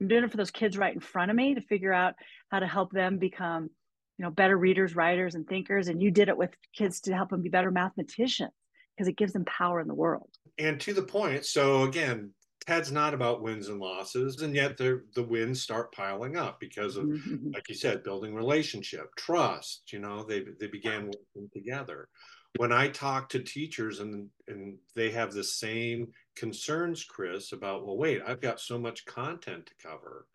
I'm 0.00 0.08
doing 0.08 0.24
it 0.24 0.30
for 0.30 0.36
those 0.36 0.50
kids 0.50 0.76
right 0.76 0.94
in 0.94 1.00
front 1.00 1.30
of 1.30 1.36
me 1.36 1.54
to 1.54 1.60
figure 1.60 1.92
out 1.92 2.14
how 2.50 2.58
to 2.58 2.66
help 2.66 2.92
them 2.92 3.18
become, 3.18 3.70
you 4.18 4.24
know, 4.24 4.30
better 4.30 4.56
readers, 4.56 4.94
writers, 4.94 5.34
and 5.34 5.46
thinkers. 5.46 5.88
And 5.88 6.02
you 6.02 6.10
did 6.10 6.28
it 6.28 6.36
with 6.36 6.50
kids 6.74 7.00
to 7.02 7.14
help 7.14 7.30
them 7.30 7.42
be 7.42 7.48
better 7.48 7.70
mathematicians 7.70 8.52
because 8.96 9.08
it 9.08 9.16
gives 9.16 9.32
them 9.32 9.44
power 9.44 9.80
in 9.80 9.88
the 9.88 9.94
world. 9.94 10.28
And 10.58 10.80
to 10.80 10.92
the 10.92 11.02
point, 11.02 11.44
so 11.44 11.82
again, 11.82 12.32
Ted's 12.66 12.90
not 12.90 13.14
about 13.14 13.42
wins 13.42 13.68
and 13.68 13.78
losses, 13.78 14.42
and 14.42 14.54
yet 14.54 14.76
the 14.76 15.02
the 15.14 15.22
wins 15.22 15.62
start 15.62 15.92
piling 15.92 16.36
up 16.36 16.58
because 16.58 16.96
of, 16.96 17.04
mm-hmm. 17.04 17.52
like 17.54 17.68
you 17.68 17.76
said, 17.76 18.02
building 18.02 18.34
relationship, 18.34 19.08
trust. 19.16 19.92
You 19.92 20.00
know, 20.00 20.24
they 20.24 20.44
they 20.58 20.66
began 20.66 21.06
working 21.06 21.48
together. 21.52 22.08
When 22.56 22.72
I 22.72 22.88
talk 22.88 23.28
to 23.30 23.38
teachers 23.40 24.00
and 24.00 24.28
and 24.48 24.76
they 24.94 25.10
have 25.10 25.32
the 25.32 25.44
same 25.44 26.08
concerns, 26.36 27.04
Cris, 27.04 27.52
about, 27.52 27.86
well, 27.86 27.96
wait, 27.96 28.22
I've 28.26 28.40
got 28.40 28.60
so 28.60 28.78
much 28.78 29.04
content 29.06 29.66
to 29.66 29.88
cover. 29.88 30.26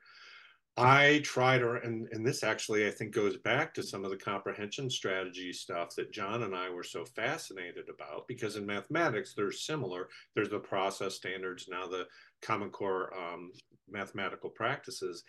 I 0.77 1.21
try 1.23 1.57
to, 1.57 1.79
and, 1.83 2.07
and 2.11 2.25
this 2.25 2.43
actually 2.43 2.87
I 2.87 2.91
think 2.91 3.13
goes 3.13 3.37
back 3.37 3.73
to 3.73 3.83
some 3.83 4.05
of 4.05 4.09
the 4.09 4.17
comprehension 4.17 4.89
strategy 4.89 5.51
stuff 5.51 5.95
that 5.95 6.13
John 6.13 6.43
and 6.43 6.55
I 6.55 6.69
were 6.69 6.83
so 6.83 7.03
fascinated 7.03 7.89
about 7.89 8.27
because 8.27 8.55
in 8.55 8.65
mathematics 8.65 9.33
they're 9.35 9.51
similar. 9.51 10.07
There's 10.33 10.49
the 10.49 10.59
process 10.59 11.15
standards, 11.15 11.67
now 11.69 11.87
the 11.87 12.07
Common 12.41 12.69
Core 12.69 13.13
um, 13.13 13.51
mathematical 13.89 14.49
practices. 14.49 15.23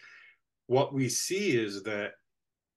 What 0.68 0.94
we 0.94 1.09
see 1.09 1.57
is 1.57 1.83
that 1.83 2.12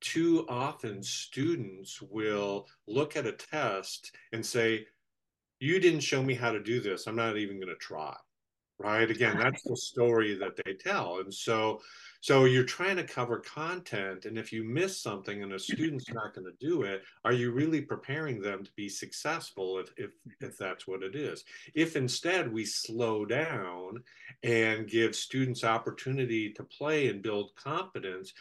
too 0.05 0.45
often 0.47 1.01
students 1.01 1.99
will 1.99 2.67
look 2.87 3.17
at 3.17 3.25
a 3.25 3.31
test 3.31 4.15
and 4.31 4.45
say, 4.45 4.85
You 5.59 5.79
didn't 5.79 6.01
show 6.01 6.21
me 6.21 6.35
how 6.35 6.51
to 6.51 6.61
do 6.61 6.79
this. 6.79 7.07
I'm 7.07 7.15
not 7.15 7.37
even 7.37 7.57
going 7.57 7.73
to 7.73 7.75
try. 7.75 8.15
Right? 8.77 9.09
Again 9.09 9.39
that's 9.39 9.63
the 9.63 9.75
story 9.75 10.35
that 10.35 10.57
they 10.57 10.73
tell. 10.73 11.19
And 11.19 11.33
so 11.33 11.79
so 12.19 12.45
you're 12.45 12.65
trying 12.65 12.97
to 12.97 13.03
cover 13.03 13.39
content 13.39 14.25
and 14.25 14.37
if 14.37 14.51
you 14.51 14.63
miss 14.63 14.99
something 15.01 15.43
and 15.43 15.53
a 15.53 15.59
student's 15.59 16.11
not 16.11 16.33
going 16.33 16.45
to 16.45 16.65
do 16.65 16.81
it 16.81 17.03
are 17.23 17.31
you 17.31 17.51
really 17.51 17.81
preparing 17.81 18.41
them 18.41 18.65
to 18.65 18.71
be 18.75 18.89
successful 18.89 19.79
if 19.79 19.93
if 19.95 20.11
if 20.41 20.57
that's 20.57 20.85
what 20.87 21.03
it 21.03 21.15
is? 21.15 21.45
If 21.73 21.95
instead 21.95 22.51
we 22.51 22.65
slow 22.65 23.25
down 23.25 24.03
and 24.43 24.87
give 24.87 25.15
students 25.15 25.63
opportunity 25.63 26.51
to 26.51 26.63
play 26.63 27.07
and 27.07 27.23
build 27.23 27.55
confidence 27.55 28.33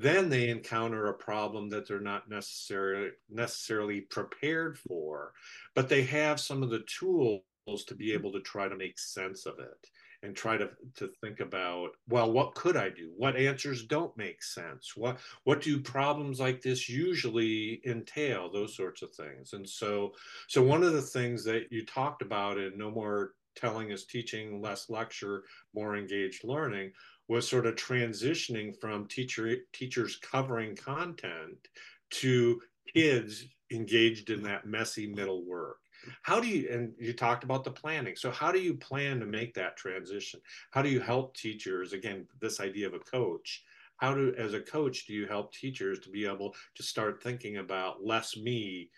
then 0.00 0.30
they 0.30 0.48
encounter 0.48 1.08
a 1.08 1.14
problem 1.14 1.68
that 1.68 1.86
they're 1.86 2.00
not 2.00 2.28
necessarily 2.28 3.10
necessarily 3.28 4.00
prepared 4.00 4.78
for 4.78 5.32
but 5.74 5.88
they 5.88 6.02
have 6.02 6.40
some 6.40 6.62
of 6.62 6.70
the 6.70 6.84
tools 6.98 7.42
to 7.86 7.94
be 7.94 8.12
able 8.12 8.32
to 8.32 8.40
try 8.40 8.68
to 8.68 8.76
make 8.76 8.98
sense 8.98 9.46
of 9.46 9.58
it 9.58 9.90
and 10.22 10.36
try 10.36 10.56
to, 10.56 10.68
to 10.96 11.08
think 11.22 11.40
about 11.40 11.90
well 12.08 12.30
what 12.30 12.54
could 12.54 12.76
i 12.76 12.88
do? 12.88 13.10
What 13.16 13.36
answers 13.36 13.84
don't 13.84 14.16
make 14.16 14.42
sense? 14.42 14.96
What 14.96 15.18
what 15.44 15.62
do 15.62 15.80
problems 15.80 16.40
like 16.40 16.60
this 16.60 16.88
usually 16.88 17.80
entail? 17.86 18.50
Those 18.50 18.76
sorts 18.76 19.02
of 19.02 19.10
things. 19.14 19.52
And 19.52 19.68
so 19.68 20.12
so 20.48 20.62
one 20.62 20.82
of 20.82 20.92
the 20.92 21.02
things 21.02 21.44
that 21.44 21.66
you 21.70 21.84
talked 21.86 22.22
about 22.22 22.58
in 22.58 22.76
no 22.76 22.90
more 22.90 23.32
telling 23.56 23.90
is 23.90 24.04
teaching 24.04 24.60
less 24.60 24.88
lecture 24.88 25.44
more 25.74 25.96
engaged 25.96 26.44
learning 26.44 26.92
was 27.30 27.48
sort 27.48 27.64
of 27.64 27.76
transitioning 27.76 28.74
from 28.80 29.06
teacher 29.06 29.56
teachers 29.72 30.16
covering 30.16 30.74
content 30.74 31.68
to 32.10 32.60
kids 32.92 33.46
engaged 33.72 34.30
in 34.30 34.42
that 34.42 34.66
messy 34.66 35.06
middle 35.06 35.46
work. 35.46 35.78
How 36.22 36.40
do 36.40 36.48
you 36.48 36.68
and 36.68 36.92
you 36.98 37.12
talked 37.12 37.44
about 37.44 37.62
the 37.62 37.70
planning. 37.70 38.16
So 38.16 38.32
how 38.32 38.50
do 38.50 38.58
you 38.58 38.74
plan 38.74 39.20
to 39.20 39.26
make 39.26 39.54
that 39.54 39.76
transition? 39.76 40.40
How 40.72 40.82
do 40.82 40.88
you 40.88 40.98
help 40.98 41.36
teachers 41.36 41.92
again 41.92 42.26
this 42.40 42.58
idea 42.58 42.88
of 42.88 42.94
a 42.94 42.98
coach 42.98 43.62
how 43.98 44.14
do 44.14 44.34
as 44.38 44.54
a 44.54 44.60
coach 44.60 45.06
do 45.06 45.12
you 45.12 45.26
help 45.26 45.52
teachers 45.52 46.00
to 46.00 46.08
be 46.08 46.26
able 46.26 46.54
to 46.74 46.82
start 46.82 47.22
thinking 47.22 47.58
about 47.58 48.02
less 48.02 48.34
me 48.34 48.88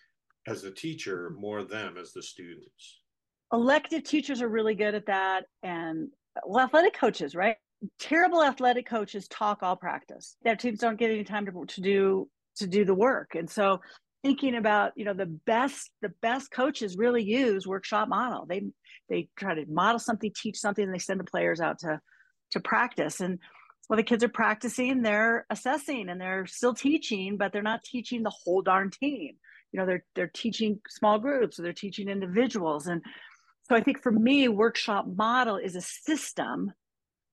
as 0.47 0.63
the 0.63 0.71
teacher 0.71 1.35
more 1.37 1.65
them 1.65 1.97
as 1.99 2.13
the 2.13 2.23
students? 2.23 3.01
Elective 3.53 4.05
teachers 4.05 4.41
are 4.41 4.49
really 4.49 4.77
good 4.77 4.95
at 4.95 5.07
that 5.07 5.47
and 5.65 6.09
well 6.47 6.65
athletic 6.65 6.95
coaches 6.95 7.35
right 7.35 7.57
terrible 7.99 8.43
athletic 8.43 8.87
coaches 8.87 9.29
talk 9.29 9.63
all 9.63 9.77
practice. 9.77 10.37
Their 10.43 10.57
teams 10.57 10.79
don't 10.79 10.99
get 10.99 11.11
any 11.11 11.25
time 11.25 11.47
to, 11.47 11.65
to 11.67 11.81
do 11.81 12.29
to 12.57 12.67
do 12.67 12.85
the 12.85 12.95
work. 12.95 13.35
And 13.35 13.49
so 13.49 13.81
thinking 14.23 14.55
about 14.55 14.93
you 14.97 15.05
know 15.05 15.15
the 15.15 15.27
best 15.27 15.91
the 16.01 16.13
best 16.21 16.51
coaches 16.51 16.97
really 16.97 17.23
use 17.23 17.67
workshop 17.67 18.09
model. 18.09 18.47
They 18.47 18.63
they 19.09 19.29
try 19.37 19.55
to 19.55 19.67
model 19.69 19.99
something 19.99 20.33
teach 20.35 20.59
something 20.59 20.85
and 20.85 20.95
they 20.95 20.99
send 20.99 21.21
the 21.21 21.25
players 21.25 21.61
out 21.61 21.79
to 21.81 22.01
to 22.53 22.61
practice. 22.61 23.21
And 23.21 23.39
while 23.89 23.97
the 23.97 24.03
kids 24.03 24.23
are 24.23 24.29
practicing 24.29 25.03
they're 25.03 25.47
assessing 25.51 26.09
and 26.09 26.21
they're 26.21 26.47
still 26.47 26.75
teaching 26.75 27.37
but 27.37 27.53
they're 27.53 27.63
not 27.63 27.85
teaching 27.85 28.23
the 28.23 28.33
whole 28.45 28.63
darn 28.63 28.91
team. 28.91 29.35
You 29.73 29.81
know 29.81 29.87
they're 29.87 30.05
they're 30.15 30.31
teaching 30.33 30.81
small 30.89 31.19
groups 31.19 31.59
or 31.59 31.63
they're 31.63 31.73
teaching 31.73 32.09
individuals. 32.09 32.87
And 32.87 33.03
so 33.69 33.77
i 33.77 33.81
think 33.81 34.03
for 34.03 34.13
me 34.13 34.49
workshop 34.49 35.07
model 35.17 35.57
is 35.57 35.77
a 35.77 35.81
system 35.81 36.73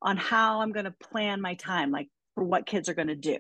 on 0.01 0.17
how 0.17 0.61
i'm 0.61 0.71
going 0.71 0.85
to 0.85 0.95
plan 1.11 1.41
my 1.41 1.55
time 1.55 1.91
like 1.91 2.07
for 2.35 2.43
what 2.43 2.65
kids 2.65 2.89
are 2.89 2.93
going 2.93 3.07
to 3.07 3.15
do 3.15 3.37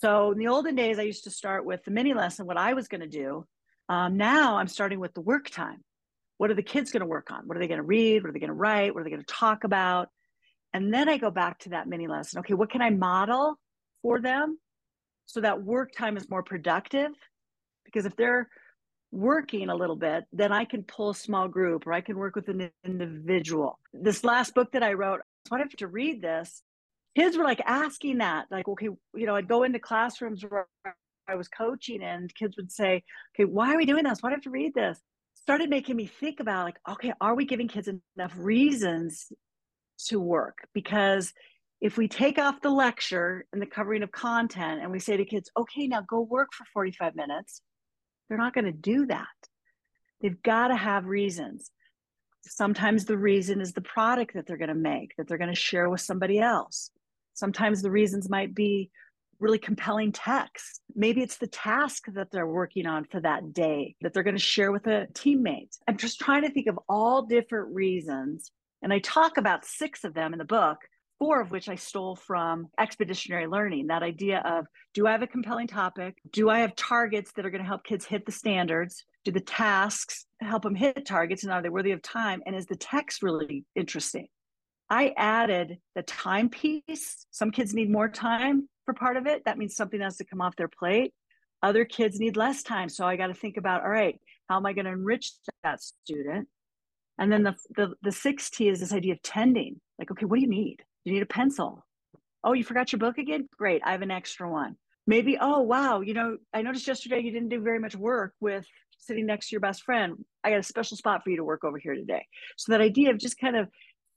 so 0.00 0.32
in 0.32 0.38
the 0.38 0.48
olden 0.48 0.74
days, 0.74 0.98
I 0.98 1.02
used 1.02 1.24
to 1.24 1.30
start 1.30 1.64
with 1.64 1.82
the 1.84 1.90
mini 1.90 2.12
lesson, 2.12 2.46
what 2.46 2.58
I 2.58 2.74
was 2.74 2.86
going 2.86 3.00
to 3.00 3.08
do. 3.08 3.46
Um, 3.88 4.16
now 4.16 4.58
I'm 4.58 4.68
starting 4.68 5.00
with 5.00 5.14
the 5.14 5.22
work 5.22 5.48
time. 5.48 5.82
What 6.36 6.50
are 6.50 6.54
the 6.54 6.62
kids 6.62 6.92
going 6.92 7.00
to 7.00 7.06
work 7.06 7.30
on? 7.30 7.46
What 7.46 7.56
are 7.56 7.60
they 7.60 7.68
going 7.68 7.78
to 7.78 7.86
read? 7.86 8.22
What 8.22 8.28
are 8.28 8.32
they 8.32 8.40
going 8.40 8.48
to 8.48 8.54
write? 8.54 8.94
What 8.94 9.00
are 9.00 9.04
they 9.04 9.10
going 9.10 9.24
to 9.24 9.34
talk 9.34 9.64
about? 9.64 10.08
And 10.74 10.92
then 10.92 11.08
I 11.08 11.16
go 11.16 11.30
back 11.30 11.60
to 11.60 11.70
that 11.70 11.88
mini 11.88 12.08
lesson. 12.08 12.40
Okay, 12.40 12.52
what 12.52 12.70
can 12.70 12.82
I 12.82 12.90
model 12.90 13.58
for 14.02 14.20
them 14.20 14.58
so 15.24 15.40
that 15.40 15.62
work 15.62 15.92
time 15.96 16.18
is 16.18 16.28
more 16.28 16.42
productive? 16.42 17.12
Because 17.86 18.04
if 18.04 18.14
they're 18.16 18.50
working 19.12 19.70
a 19.70 19.74
little 19.74 19.96
bit, 19.96 20.24
then 20.30 20.52
I 20.52 20.66
can 20.66 20.82
pull 20.82 21.10
a 21.10 21.14
small 21.14 21.48
group 21.48 21.86
or 21.86 21.94
I 21.94 22.02
can 22.02 22.18
work 22.18 22.36
with 22.36 22.48
an 22.48 22.70
individual. 22.84 23.78
This 23.94 24.24
last 24.24 24.54
book 24.54 24.72
that 24.72 24.82
I 24.82 24.92
wrote, 24.92 25.20
so 25.46 25.56
I 25.56 25.58
have 25.60 25.70
to 25.70 25.86
read 25.86 26.22
this. 26.22 26.62
Kids 27.16 27.36
were 27.36 27.44
like 27.44 27.62
asking 27.64 28.18
that 28.18 28.46
like 28.50 28.68
okay 28.68 28.88
you 29.14 29.26
know 29.26 29.34
i'd 29.36 29.48
go 29.48 29.62
into 29.62 29.78
classrooms 29.78 30.44
where 30.46 30.66
i 31.26 31.34
was 31.34 31.48
coaching 31.48 32.02
and 32.02 32.34
kids 32.34 32.56
would 32.58 32.70
say 32.70 33.02
okay 33.34 33.46
why 33.46 33.72
are 33.72 33.78
we 33.78 33.86
doing 33.86 34.04
this? 34.04 34.22
Why 34.22 34.28
do 34.28 34.34
i 34.34 34.36
have 34.36 34.42
to 34.42 34.50
read 34.50 34.74
this 34.74 35.00
started 35.34 35.70
making 35.70 35.96
me 35.96 36.06
think 36.06 36.40
about 36.40 36.64
like 36.64 36.78
okay 36.88 37.12
are 37.20 37.34
we 37.34 37.46
giving 37.46 37.68
kids 37.68 37.88
enough 37.88 38.32
reasons 38.36 39.32
to 40.08 40.20
work? 40.20 40.58
Because 40.74 41.32
if 41.80 41.96
we 41.96 42.08
take 42.08 42.38
off 42.38 42.60
the 42.60 42.70
lecture 42.70 43.46
and 43.52 43.62
the 43.62 43.66
covering 43.66 44.02
of 44.02 44.12
content 44.12 44.82
and 44.82 44.90
we 44.90 44.98
say 44.98 45.16
to 45.16 45.24
kids 45.24 45.50
okay 45.56 45.86
now 45.86 46.02
go 46.02 46.20
work 46.20 46.48
for 46.52 46.64
45 46.74 47.16
minutes 47.16 47.62
they're 48.28 48.38
not 48.38 48.54
going 48.54 48.64
to 48.64 48.72
do 48.72 49.06
that. 49.06 49.26
They've 50.20 50.42
got 50.42 50.68
to 50.68 50.76
have 50.76 51.06
reasons 51.06 51.70
sometimes 52.46 53.04
the 53.04 53.16
reason 53.16 53.60
is 53.60 53.72
the 53.72 53.80
product 53.80 54.34
that 54.34 54.46
they're 54.46 54.56
going 54.56 54.68
to 54.68 54.74
make 54.74 55.14
that 55.16 55.28
they're 55.28 55.38
going 55.38 55.54
to 55.54 55.60
share 55.60 55.88
with 55.90 56.00
somebody 56.00 56.38
else 56.38 56.90
Sometimes 57.36 57.82
the 57.82 57.90
reasons 57.90 58.30
might 58.30 58.54
be 58.54 58.90
really 59.38 59.58
compelling 59.58 60.10
text. 60.10 60.80
Maybe 60.94 61.22
it's 61.22 61.36
the 61.36 61.46
task 61.46 62.04
that 62.14 62.30
they're 62.30 62.46
working 62.46 62.86
on 62.86 63.04
for 63.04 63.20
that 63.20 63.52
day 63.52 63.94
that 64.00 64.14
they're 64.14 64.22
going 64.22 64.36
to 64.36 64.42
share 64.42 64.72
with 64.72 64.86
a 64.86 65.06
teammate. 65.12 65.76
I'm 65.86 65.98
just 65.98 66.18
trying 66.18 66.42
to 66.42 66.50
think 66.50 66.66
of 66.66 66.80
all 66.88 67.22
different 67.22 67.74
reasons. 67.74 68.50
And 68.82 68.92
I 68.92 69.00
talk 69.00 69.36
about 69.36 69.66
six 69.66 70.04
of 70.04 70.14
them 70.14 70.32
in 70.32 70.38
the 70.38 70.46
book, 70.46 70.78
four 71.18 71.42
of 71.42 71.50
which 71.50 71.68
I 71.68 71.74
stole 71.74 72.16
from 72.16 72.68
expeditionary 72.80 73.46
learning. 73.46 73.88
That 73.88 74.02
idea 74.02 74.38
of 74.38 74.66
do 74.94 75.06
I 75.06 75.12
have 75.12 75.22
a 75.22 75.26
compelling 75.26 75.66
topic? 75.66 76.16
Do 76.30 76.48
I 76.48 76.60
have 76.60 76.74
targets 76.74 77.32
that 77.32 77.44
are 77.44 77.50
going 77.50 77.62
to 77.62 77.68
help 77.68 77.84
kids 77.84 78.06
hit 78.06 78.24
the 78.24 78.32
standards? 78.32 79.04
Do 79.26 79.32
the 79.32 79.40
tasks 79.40 80.24
help 80.40 80.62
them 80.62 80.76
hit 80.76 81.04
targets? 81.04 81.42
And 81.42 81.52
are 81.52 81.60
they 81.60 81.68
worthy 81.68 81.90
of 81.90 82.00
time? 82.00 82.44
And 82.46 82.54
is 82.54 82.66
the 82.66 82.76
text 82.76 83.24
really 83.24 83.64
interesting? 83.74 84.28
I 84.88 85.14
added 85.16 85.78
the 85.96 86.04
time 86.04 86.48
piece. 86.48 87.26
Some 87.32 87.50
kids 87.50 87.74
need 87.74 87.90
more 87.90 88.08
time 88.08 88.68
for 88.84 88.94
part 88.94 89.16
of 89.16 89.26
it. 89.26 89.44
That 89.44 89.58
means 89.58 89.74
something 89.74 90.00
has 90.00 90.16
to 90.18 90.24
come 90.24 90.40
off 90.40 90.54
their 90.54 90.68
plate. 90.68 91.12
Other 91.60 91.84
kids 91.84 92.20
need 92.20 92.36
less 92.36 92.62
time. 92.62 92.88
So 92.88 93.04
I 93.04 93.16
got 93.16 93.26
to 93.26 93.34
think 93.34 93.56
about, 93.56 93.82
all 93.82 93.90
right, 93.90 94.16
how 94.48 94.58
am 94.58 94.64
I 94.64 94.72
going 94.72 94.84
to 94.84 94.92
enrich 94.92 95.32
that 95.64 95.82
student? 95.82 96.46
And 97.18 97.32
then 97.32 97.42
the, 97.42 97.56
the, 97.74 97.94
the 98.04 98.12
sixth 98.12 98.52
T 98.52 98.68
is 98.68 98.78
this 98.78 98.92
idea 98.92 99.14
of 99.14 99.22
tending. 99.22 99.80
Like, 99.98 100.12
okay, 100.12 100.26
what 100.26 100.36
do 100.36 100.42
you 100.42 100.48
need? 100.48 100.84
You 101.04 101.12
need 101.12 101.22
a 101.22 101.26
pencil. 101.26 101.84
Oh, 102.44 102.52
you 102.52 102.62
forgot 102.62 102.92
your 102.92 103.00
book 103.00 103.18
again? 103.18 103.48
Great. 103.58 103.82
I 103.84 103.90
have 103.90 104.02
an 104.02 104.12
extra 104.12 104.48
one. 104.48 104.76
Maybe, 105.08 105.36
oh, 105.40 105.62
wow, 105.62 106.00
you 106.00 106.14
know, 106.14 106.36
I 106.52 106.62
noticed 106.62 106.86
yesterday 106.86 107.20
you 107.20 107.30
didn't 107.30 107.48
do 107.48 107.60
very 107.60 107.78
much 107.78 107.94
work 107.94 108.34
with 108.40 108.66
sitting 109.06 109.26
next 109.26 109.48
to 109.48 109.54
your 109.54 109.60
best 109.60 109.82
friend. 109.82 110.24
I 110.44 110.50
got 110.50 110.60
a 110.60 110.62
special 110.62 110.96
spot 110.96 111.22
for 111.22 111.30
you 111.30 111.36
to 111.36 111.44
work 111.44 111.64
over 111.64 111.78
here 111.78 111.94
today. 111.94 112.26
So 112.56 112.72
that 112.72 112.80
idea 112.80 113.10
of 113.10 113.18
just 113.18 113.38
kind 113.38 113.56
of 113.56 113.68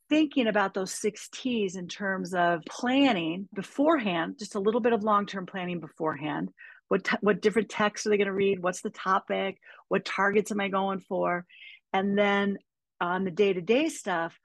thinking 0.10 0.48
about 0.48 0.74
those 0.74 0.92
six 0.92 1.30
T's 1.32 1.76
in 1.76 1.88
terms 1.88 2.34
of 2.34 2.62
planning 2.70 3.48
beforehand, 3.54 4.36
just 4.40 4.56
a 4.56 4.60
little 4.60 4.82
bit 4.82 4.94
of 4.94 5.04
long 5.04 5.26
term 5.26 5.46
planning 5.46 5.80
beforehand. 5.80 6.50
What, 6.88 7.04
t- 7.04 7.18
what 7.22 7.42
different 7.42 7.70
texts 7.70 8.08
are 8.08 8.10
they 8.10 8.18
going 8.18 8.26
to 8.26 8.34
read? 8.34 8.64
What's 8.64 8.82
the 8.82 8.90
topic? 8.90 9.60
What 9.90 10.06
targets 10.06 10.52
am 10.52 10.60
I 10.60 10.70
going 10.70 11.00
for? 11.02 11.46
And 11.94 12.18
then 12.18 12.58
on 13.00 13.24
the 13.24 13.32
day 13.32 13.54
to 13.54 13.62
day 13.62 13.90
stuff, 13.90 14.40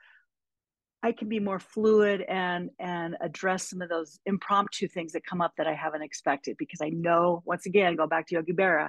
I 1.03 1.13
can 1.13 1.29
be 1.29 1.39
more 1.39 1.59
fluid 1.59 2.23
and 2.23 2.71
and 2.79 3.17
address 3.21 3.69
some 3.69 3.83
of 3.83 3.91
those 3.91 4.19
impromptu 4.25 4.89
things 4.89 5.13
that 5.13 5.27
come 5.27 5.43
up 5.43 5.53
that 5.59 5.67
I 5.67 5.75
haven't 5.75 6.01
expected 6.01 6.57
because 6.59 6.81
I 6.81 6.89
know 6.89 7.43
once 7.45 7.67
again 7.67 7.95
go 7.95 8.07
back 8.07 8.27
to 8.29 8.37
Yogi 8.37 8.55
Berra, 8.55 8.89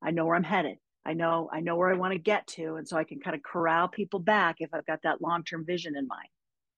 I 0.00 0.12
know 0.12 0.24
where 0.24 0.36
I'm 0.36 0.44
headed. 0.44 0.76
I 1.06 1.12
know 1.12 1.48
I 1.52 1.60
know 1.60 1.76
where 1.76 1.90
I 1.90 1.96
want 1.96 2.12
to 2.12 2.18
get 2.18 2.46
to, 2.48 2.76
and 2.76 2.86
so 2.86 2.96
I 2.96 3.04
can 3.04 3.20
kind 3.20 3.36
of 3.36 3.42
corral 3.42 3.88
people 3.88 4.18
back 4.18 4.56
if 4.58 4.74
I've 4.74 4.86
got 4.86 5.02
that 5.02 5.22
long 5.22 5.44
term 5.44 5.64
vision 5.64 5.96
in 5.96 6.06
mind. 6.06 6.28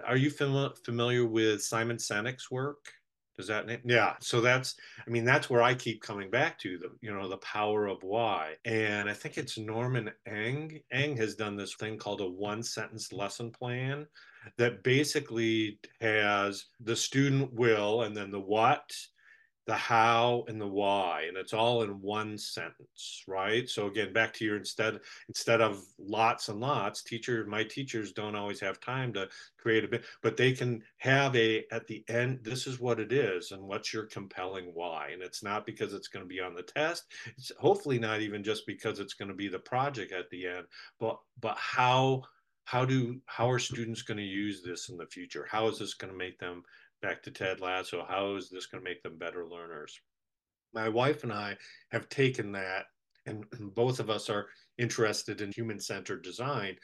Are 0.07 0.17
you 0.17 0.31
fam- 0.31 0.75
familiar 0.85 1.27
with 1.27 1.62
Simon 1.62 1.97
Sinek's 1.97 2.51
work? 2.51 2.93
Does 3.38 3.47
that 3.47 3.67
name? 3.67 3.81
Yeah. 3.85 4.14
So 4.21 4.41
that's, 4.41 4.75
I 5.07 5.11
mean, 5.11 5.25
that's 5.25 5.49
where 5.49 5.62
I 5.62 5.73
keep 5.73 6.03
coming 6.03 6.29
back 6.29 6.59
to 6.59 6.77
the, 6.77 6.91
you 7.01 7.12
know, 7.12 7.29
the 7.29 7.37
power 7.37 7.87
of 7.87 8.03
why. 8.03 8.55
And 8.64 9.09
I 9.09 9.14
think 9.14 9.38
it's 9.38 9.57
Norman 9.57 10.11
Eng. 10.27 10.81
Eng 10.91 11.17
has 11.17 11.37
done 11.37 11.57
this 11.57 11.75
thing 11.77 11.99
called 11.99 12.21
a 12.21 12.29
one 12.29 12.64
sentence 12.64 13.12
lesson 13.12 13.53
plan 13.53 14.07
that 14.57 14.83
basically 14.83 15.79
has 16.01 16.67
the 16.81 16.97
student 16.97 17.55
will 17.55 18.03
and 18.03 18.17
then 18.17 18.33
the 18.33 18.41
what 18.41 18.91
the 19.68 19.74
how 19.74 20.44
and 20.48 20.59
the 20.59 20.66
why 20.66 21.26
and 21.28 21.37
it's 21.37 21.52
all 21.52 21.83
in 21.83 22.00
one 22.00 22.38
sentence 22.38 23.22
right? 23.28 23.68
So 23.68 23.87
again 23.87 24.14
back 24.14 24.33
to 24.35 24.44
your 24.44 24.57
instead 24.57 24.98
instead 25.28 25.61
of 25.61 25.85
lots 25.98 26.48
and 26.48 26.59
lots 26.59 27.02
teacher 27.02 27.44
my 27.46 27.64
teachers 27.64 28.12
don't 28.12 28.35
always 28.35 28.61
have 28.61 28.81
time 28.81 29.12
to 29.12 29.28
create 29.59 29.85
a 29.85 29.88
bit 29.88 30.04
but 30.22 30.38
they 30.38 30.52
can 30.52 30.83
have 30.96 31.37
a 31.37 31.66
at 31.70 31.87
the 31.87 32.02
end 32.09 32.40
this 32.42 32.66
is 32.66 32.81
what 32.81 32.98
it 32.98 33.12
is 33.12 33.52
and 33.52 33.62
what's 33.62 33.92
your 33.92 34.07
compelling 34.07 34.70
why? 34.72 35.11
And 35.12 35.22
it's 35.22 35.42
not 35.42 35.66
because 35.66 35.92
it's 35.92 36.09
going 36.09 36.24
to 36.24 36.28
be 36.28 36.40
on 36.40 36.54
the 36.54 36.62
test 36.62 37.04
it's 37.26 37.52
hopefully 37.59 37.98
not 37.98 38.22
even 38.22 38.42
just 38.42 38.66
because 38.66 39.00
it's 39.00 39.14
going 39.14 39.28
to 39.28 39.35
be 39.35 39.48
the 39.48 39.59
project 39.59 40.12
at 40.12 40.31
the 40.31 40.46
end 40.46 40.64
but 40.98 41.18
but 41.42 41.59
how 41.59 42.22
how 42.64 42.85
do 42.85 43.18
how 43.24 43.50
are 43.50 43.59
students 43.59 44.02
going 44.02 44.18
to 44.18 44.22
use 44.22 44.62
this 44.62 44.90
in 44.90 44.98
the 44.98 45.07
future? 45.07 45.46
How 45.50 45.68
is 45.68 45.78
this 45.78 45.94
going 45.94 46.12
to 46.12 46.18
make 46.18 46.38
them 46.38 46.62
back 47.00 47.22
to 47.22 47.30
Ted 47.30 47.61
Lasso, 47.61 48.04
how 48.08 48.34
is 48.37 48.48
this 48.48 48.66
going 48.66 48.82
to 48.82 48.88
make 48.88 49.02
them 49.02 49.18
better 49.18 49.46
learners? 49.46 50.00
My 50.74 50.88
wife 50.88 51.24
and 51.24 51.32
I 51.32 51.56
have 51.90 52.08
taken 52.08 52.52
that, 52.52 52.87
and 53.26 53.44
both 53.74 54.00
of 54.00 54.11
us 54.11 54.28
are 54.28 54.48
interested 54.76 55.40
in 55.40 55.52
human 55.52 55.80
centered 55.80 56.22
design. 56.22 56.76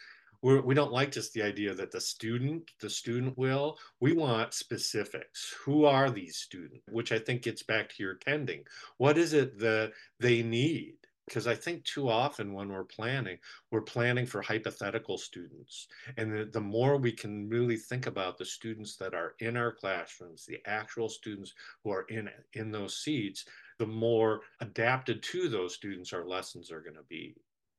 We're, 0.42 0.61
we 0.61 0.74
do 0.74 0.83
not 0.83 0.92
like 0.92 1.11
just 1.11 1.33
the 1.33 1.42
idea 1.42 1.74
that 1.74 1.90
the 1.90 2.00
student, 2.00 2.70
the 2.81 2.90
student 2.90 3.38
will. 3.38 3.79
We 4.00 4.12
want 4.12 4.53
specifics. 4.53 5.55
Who 5.64 5.87
are 5.87 6.11
these 6.11 6.37
students? 6.37 6.83
Which 6.90 7.12
I 7.12 7.18
think 7.18 7.42
gets 7.42 7.62
back 7.62 7.88
to 7.88 8.03
your 8.03 8.14
tending. 8.14 8.64
What 8.98 9.16
is 9.16 9.33
it 9.33 9.59
that 9.61 9.92
they 10.20 10.42
need? 10.42 10.96
Because 11.27 11.47
I 11.47 11.55
think 11.55 11.85
too 11.85 12.09
often 12.09 12.53
when 12.53 12.69
we're 12.69 12.85
planning, 12.85 13.39
we're 13.71 13.81
planning 13.81 14.27
for 14.27 14.43
hypothetical 14.43 15.17
students. 15.17 15.89
And 16.17 16.33
the, 16.33 16.45
the, 16.45 16.61
more 16.61 16.97
we 16.97 17.13
can 17.13 17.49
really 17.49 17.77
think 17.77 18.07
about 18.07 18.37
the 18.37 18.45
students 18.45 18.97
that 18.97 19.15
are 19.15 19.35
in 19.39 19.57
our 19.57 19.73
classrooms, 19.73 20.45
the 20.47 20.61
actual 20.67 21.09
students 21.09 21.55
who 21.83 21.91
are 21.91 22.05
in, 22.09 22.29
in 22.53 22.71
those 22.71 22.99
seats, 22.99 23.47
the 23.79 23.87
more 23.87 24.41
adapted 24.61 25.23
to 25.23 25.49
those 25.49 25.75
students 25.75 26.13
our 26.13 26.27
lessons 26.27 26.71
are 26.71 26.81
going 26.81 26.97
to 26.97 27.05
be. 27.09 27.35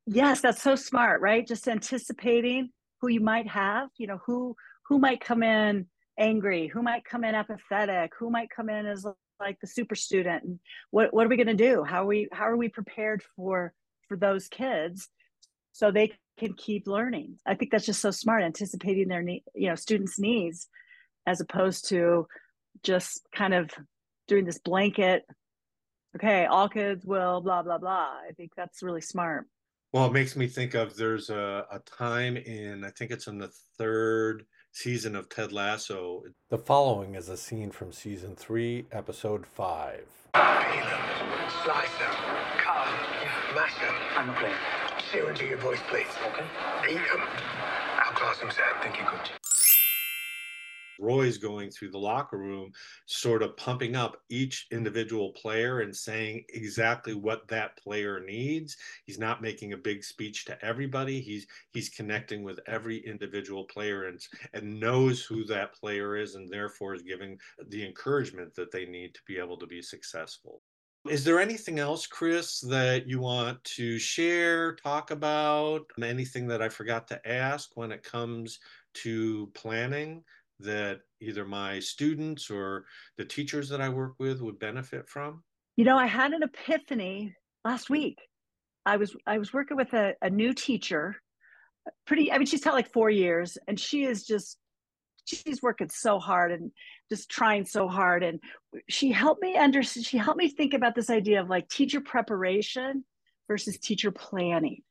Yes, 0.06 0.40
that's 0.40 0.62
so 0.62 0.76
smart, 0.76 1.20
right? 1.20 1.46
Just 1.46 1.68
anticipating 1.68 2.70
who 3.00 3.08
you 3.08 3.20
might 3.20 3.48
have, 3.48 3.88
you 3.98 4.06
know, 4.06 4.20
who 4.24 4.54
who 4.88 5.00
might 5.00 5.20
come 5.20 5.42
in 5.42 5.86
angry, 6.18 6.68
who 6.68 6.80
might 6.80 7.04
come 7.04 7.24
in 7.24 7.34
apathetic, 7.34 8.12
who 8.18 8.30
might 8.30 8.48
come 8.50 8.68
in 8.70 8.86
as 8.86 9.04
like 9.40 9.58
the 9.60 9.66
super 9.66 9.94
student 9.94 10.44
and 10.44 10.58
what 10.90 11.12
what 11.12 11.26
are 11.26 11.28
we 11.28 11.36
going 11.36 11.46
to 11.46 11.54
do? 11.54 11.84
How 11.84 12.02
are 12.02 12.06
we 12.06 12.28
how 12.32 12.44
are 12.44 12.56
we 12.56 12.68
prepared 12.68 13.22
for 13.36 13.72
for 14.08 14.16
those 14.16 14.48
kids 14.48 15.08
so 15.72 15.90
they 15.90 16.12
can 16.38 16.54
keep 16.54 16.86
learning? 16.86 17.38
I 17.46 17.54
think 17.54 17.70
that's 17.70 17.86
just 17.86 18.00
so 18.00 18.10
smart 18.10 18.42
anticipating 18.42 19.08
their 19.08 19.22
need 19.22 19.44
you 19.54 19.68
know 19.68 19.74
students 19.74 20.18
needs 20.18 20.68
as 21.26 21.40
opposed 21.40 21.88
to 21.88 22.26
just 22.82 23.26
kind 23.34 23.54
of 23.54 23.70
doing 24.28 24.44
this 24.44 24.58
blanket 24.58 25.24
okay 26.14 26.46
all 26.46 26.68
kids 26.68 27.04
will 27.04 27.40
blah 27.40 27.62
blah 27.62 27.78
blah. 27.78 28.14
I 28.28 28.32
think 28.36 28.52
that's 28.56 28.82
really 28.82 29.00
smart. 29.00 29.46
Well 29.92 30.06
it 30.06 30.12
makes 30.12 30.36
me 30.36 30.46
think 30.46 30.74
of 30.74 30.96
there's 30.96 31.30
a, 31.30 31.64
a 31.70 31.78
time 31.80 32.36
in 32.36 32.84
i 32.84 32.90
think 32.90 33.10
it's 33.10 33.28
in 33.28 33.38
the 33.38 33.50
third 33.78 34.44
season 34.76 35.16
of 35.16 35.26
Ted 35.30 35.52
Lasso. 35.52 36.22
The 36.50 36.58
following 36.58 37.14
is 37.14 37.30
a 37.30 37.36
scene 37.38 37.70
from 37.70 37.92
season 37.92 38.36
three, 38.36 38.84
episode 38.92 39.46
five. 39.46 40.04
Peel 40.34 40.42
them, 40.42 41.00
slice 41.64 41.88
them, 41.98 42.14
cut 42.58 42.84
them, 42.84 43.54
mash 43.54 43.74
them. 43.80 43.94
I'm 44.18 44.26
not 44.26 44.36
playing. 44.36 44.54
Sear 45.10 45.30
into 45.30 45.46
your 45.46 45.56
voice, 45.58 45.78
please. 45.88 46.04
Okay. 46.26 46.44
Eat 46.90 47.00
them. 47.10 47.26
Outclass 48.04 48.38
them, 48.40 48.50
Sam. 48.50 48.82
Think 48.82 48.98
you 48.98 49.06
could. 49.06 49.45
Roy's 50.98 51.38
going 51.38 51.70
through 51.70 51.90
the 51.90 51.98
locker 51.98 52.38
room, 52.38 52.72
sort 53.06 53.42
of 53.42 53.56
pumping 53.56 53.96
up 53.96 54.16
each 54.28 54.66
individual 54.70 55.32
player 55.32 55.80
and 55.80 55.94
saying 55.94 56.44
exactly 56.50 57.14
what 57.14 57.46
that 57.48 57.76
player 57.76 58.20
needs. 58.20 58.76
He's 59.04 59.18
not 59.18 59.42
making 59.42 59.72
a 59.72 59.78
big 59.78 60.04
speech 60.04 60.44
to 60.46 60.64
everybody. 60.64 61.20
He's 61.20 61.46
he's 61.72 61.88
connecting 61.88 62.42
with 62.42 62.60
every 62.66 62.98
individual 62.98 63.64
player 63.64 64.04
and 64.04 64.20
and 64.52 64.80
knows 64.80 65.22
who 65.22 65.44
that 65.44 65.74
player 65.74 66.16
is, 66.16 66.34
and 66.34 66.48
therefore 66.48 66.94
is 66.94 67.02
giving 67.02 67.38
the 67.68 67.84
encouragement 67.86 68.54
that 68.54 68.70
they 68.70 68.86
need 68.86 69.14
to 69.14 69.20
be 69.26 69.38
able 69.38 69.58
to 69.58 69.66
be 69.66 69.82
successful. 69.82 70.62
Is 71.08 71.22
there 71.22 71.38
anything 71.38 71.78
else, 71.78 72.06
Cris, 72.06 72.60
that 72.62 73.06
you 73.06 73.20
want 73.20 73.62
to 73.62 73.96
share, 73.96 74.74
talk 74.74 75.12
about? 75.12 75.88
Anything 76.02 76.48
that 76.48 76.60
I 76.60 76.68
forgot 76.68 77.06
to 77.08 77.28
ask 77.28 77.70
when 77.76 77.92
it 77.92 78.02
comes 78.02 78.58
to 78.94 79.46
planning? 79.54 80.24
That 80.60 81.00
either 81.20 81.44
my 81.44 81.78
students 81.78 82.50
or 82.50 82.84
the 83.18 83.24
teachers 83.24 83.68
that 83.68 83.80
I 83.80 83.88
work 83.88 84.14
with 84.18 84.40
would 84.40 84.58
benefit 84.58 85.08
from? 85.08 85.42
You 85.76 85.84
know, 85.84 85.96
I 85.96 86.06
had 86.06 86.32
an 86.32 86.42
epiphany 86.42 87.34
last 87.64 87.90
week. 87.90 88.18
I 88.84 88.96
was 88.96 89.16
I 89.26 89.38
was 89.38 89.52
working 89.52 89.76
with 89.76 89.92
a, 89.94 90.14
a 90.22 90.30
new 90.30 90.54
teacher, 90.54 91.16
pretty 92.06 92.32
I 92.32 92.38
mean 92.38 92.46
she's 92.46 92.64
had 92.64 92.72
like 92.72 92.92
four 92.92 93.10
years 93.10 93.58
and 93.68 93.78
she 93.78 94.04
is 94.04 94.24
just 94.24 94.58
she's 95.24 95.62
working 95.62 95.88
so 95.88 96.18
hard 96.18 96.52
and 96.52 96.70
just 97.10 97.28
trying 97.28 97.64
so 97.64 97.88
hard 97.88 98.22
and 98.22 98.40
she 98.88 99.10
helped 99.10 99.42
me 99.42 99.56
understand 99.56 100.06
she 100.06 100.18
helped 100.18 100.38
me 100.38 100.48
think 100.48 100.74
about 100.74 100.94
this 100.94 101.10
idea 101.10 101.40
of 101.40 101.48
like 101.48 101.68
teacher 101.68 102.00
preparation 102.00 103.04
versus 103.48 103.78
teacher 103.78 104.10
planning 104.10 104.82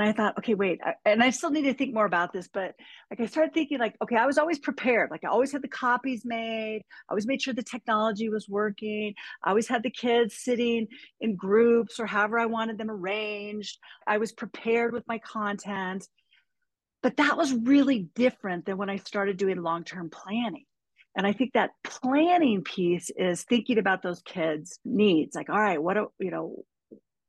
and 0.00 0.02
I 0.02 0.12
thought, 0.12 0.36
okay, 0.38 0.54
wait, 0.54 0.80
I, 0.84 0.94
and 1.04 1.22
I 1.22 1.30
still 1.30 1.50
need 1.50 1.62
to 1.62 1.72
think 1.72 1.94
more 1.94 2.04
about 2.04 2.32
this, 2.32 2.48
but 2.52 2.74
like 3.12 3.20
I 3.20 3.26
started 3.26 3.54
thinking, 3.54 3.78
like, 3.78 3.94
okay, 4.02 4.16
I 4.16 4.26
was 4.26 4.38
always 4.38 4.58
prepared. 4.58 5.08
Like 5.12 5.22
I 5.22 5.28
always 5.28 5.52
had 5.52 5.62
the 5.62 5.68
copies 5.68 6.24
made. 6.24 6.82
I 7.08 7.12
always 7.12 7.28
made 7.28 7.40
sure 7.40 7.54
the 7.54 7.62
technology 7.62 8.28
was 8.28 8.48
working. 8.48 9.14
I 9.44 9.50
always 9.50 9.68
had 9.68 9.84
the 9.84 9.90
kids 9.90 10.36
sitting 10.36 10.88
in 11.20 11.36
groups 11.36 12.00
or 12.00 12.06
however 12.06 12.40
I 12.40 12.46
wanted 12.46 12.76
them 12.76 12.90
arranged. 12.90 13.78
I 14.04 14.18
was 14.18 14.32
prepared 14.32 14.92
with 14.92 15.06
my 15.06 15.18
content. 15.18 16.08
But 17.00 17.18
that 17.18 17.36
was 17.36 17.52
really 17.52 18.08
different 18.16 18.66
than 18.66 18.78
when 18.78 18.90
I 18.90 18.96
started 18.96 19.36
doing 19.36 19.62
long 19.62 19.84
term 19.84 20.10
planning. 20.10 20.64
And 21.16 21.24
I 21.24 21.32
think 21.32 21.52
that 21.52 21.70
planning 21.84 22.64
piece 22.64 23.10
is 23.16 23.44
thinking 23.44 23.78
about 23.78 24.02
those 24.02 24.22
kids' 24.22 24.80
needs. 24.84 25.36
Like, 25.36 25.50
all 25.50 25.60
right, 25.60 25.80
what, 25.80 25.94
do, 25.94 26.10
you 26.18 26.32
know, 26.32 26.64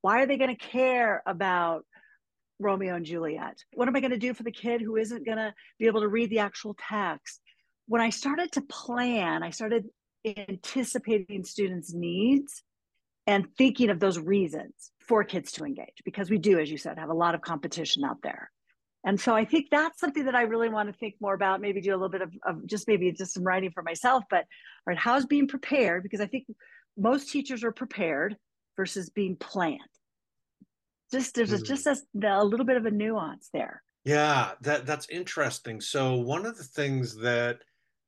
why 0.01 0.23
are 0.23 0.25
they 0.25 0.38
going 0.38 0.56
to 0.56 0.67
care 0.67 1.21
about 1.28 1.86
Romeo 2.60 2.96
and 2.96 3.06
Juliet? 3.06 3.58
What 3.74 3.88
am 3.88 3.96
I 3.96 4.00
going 4.00 4.12
to 4.12 4.18
do 4.18 4.34
for 4.34 4.44
the 4.44 4.52
kid 4.52 4.82
who 4.82 4.96
isn't 4.96 5.26
going 5.26 5.38
to 5.38 5.54
be 5.80 5.88
able 5.88 6.02
to 6.02 6.08
read 6.08 6.30
the 6.30 6.39
actual 6.39 6.76
text? 6.89 7.41
When 7.88 8.02
I 8.02 8.10
started 8.10 8.52
to 8.54 8.62
plan, 8.62 9.44
I 9.44 9.50
started 9.50 9.86
anticipating 10.26 11.44
students' 11.44 11.94
needs 11.94 12.63
and 13.28 13.48
thinking 13.58 13.89
of 13.89 14.00
those 14.00 14.20
reasons 14.20 14.91
for 15.00 15.24
kids 15.24 15.52
to 15.54 15.65
engage 15.65 16.02
because 16.04 16.30
we 16.30 16.38
do, 16.38 16.60
as 16.60 16.72
you 16.72 16.78
said, 16.78 16.98
have 16.98 17.10
a 17.10 17.13
lot 17.13 17.36
of 17.36 17.41
competition 17.41 18.04
out 18.04 18.18
there. 18.24 18.52
And 19.04 19.20
so 19.20 19.36
I 19.36 19.46
think 19.46 19.68
that's 19.70 20.00
something 20.00 20.26
that 20.26 20.36
I 20.36 20.44
really 20.44 20.70
want 20.70 20.89
to 20.89 20.98
think 20.98 21.15
more 21.22 21.36
about, 21.36 21.62
maybe 21.62 21.80
do 21.80 21.91
a 21.91 21.94
little 21.94 22.10
bit 22.10 22.24
of, 22.24 22.34
of 22.46 22.65
just 22.65 22.88
maybe 22.88 23.12
just 23.12 23.36
some 23.36 23.44
writing 23.44 23.70
for 23.72 23.84
myself, 23.84 24.24
but 24.32 24.39
all 24.39 24.88
right, 24.88 24.98
how's 24.98 25.28
being 25.28 25.48
prepared? 25.48 26.02
Because 26.02 26.22
I 26.22 26.26
think 26.26 26.46
most 26.98 27.30
teachers 27.30 27.63
are 27.63 27.72
prepared 27.72 28.36
versus 28.76 29.10
being 29.12 29.36
planned 29.36 29.80
just 31.15 31.36
there's 31.36 31.51
mm-hmm. 31.51 31.63
just 31.63 31.88
a, 31.88 31.97
a 32.28 32.43
little 32.43 32.65
bit 32.65 32.78
of 32.78 32.86
a 32.86 32.91
nuance 32.91 33.49
there 33.54 33.82
yeah 34.04 34.51
that 34.62 34.86
that's 34.86 35.10
interesting 35.10 35.82
so 35.82 36.15
one 36.15 36.45
of 36.45 36.58
the 36.58 36.63
things 36.63 37.15
that 37.15 37.60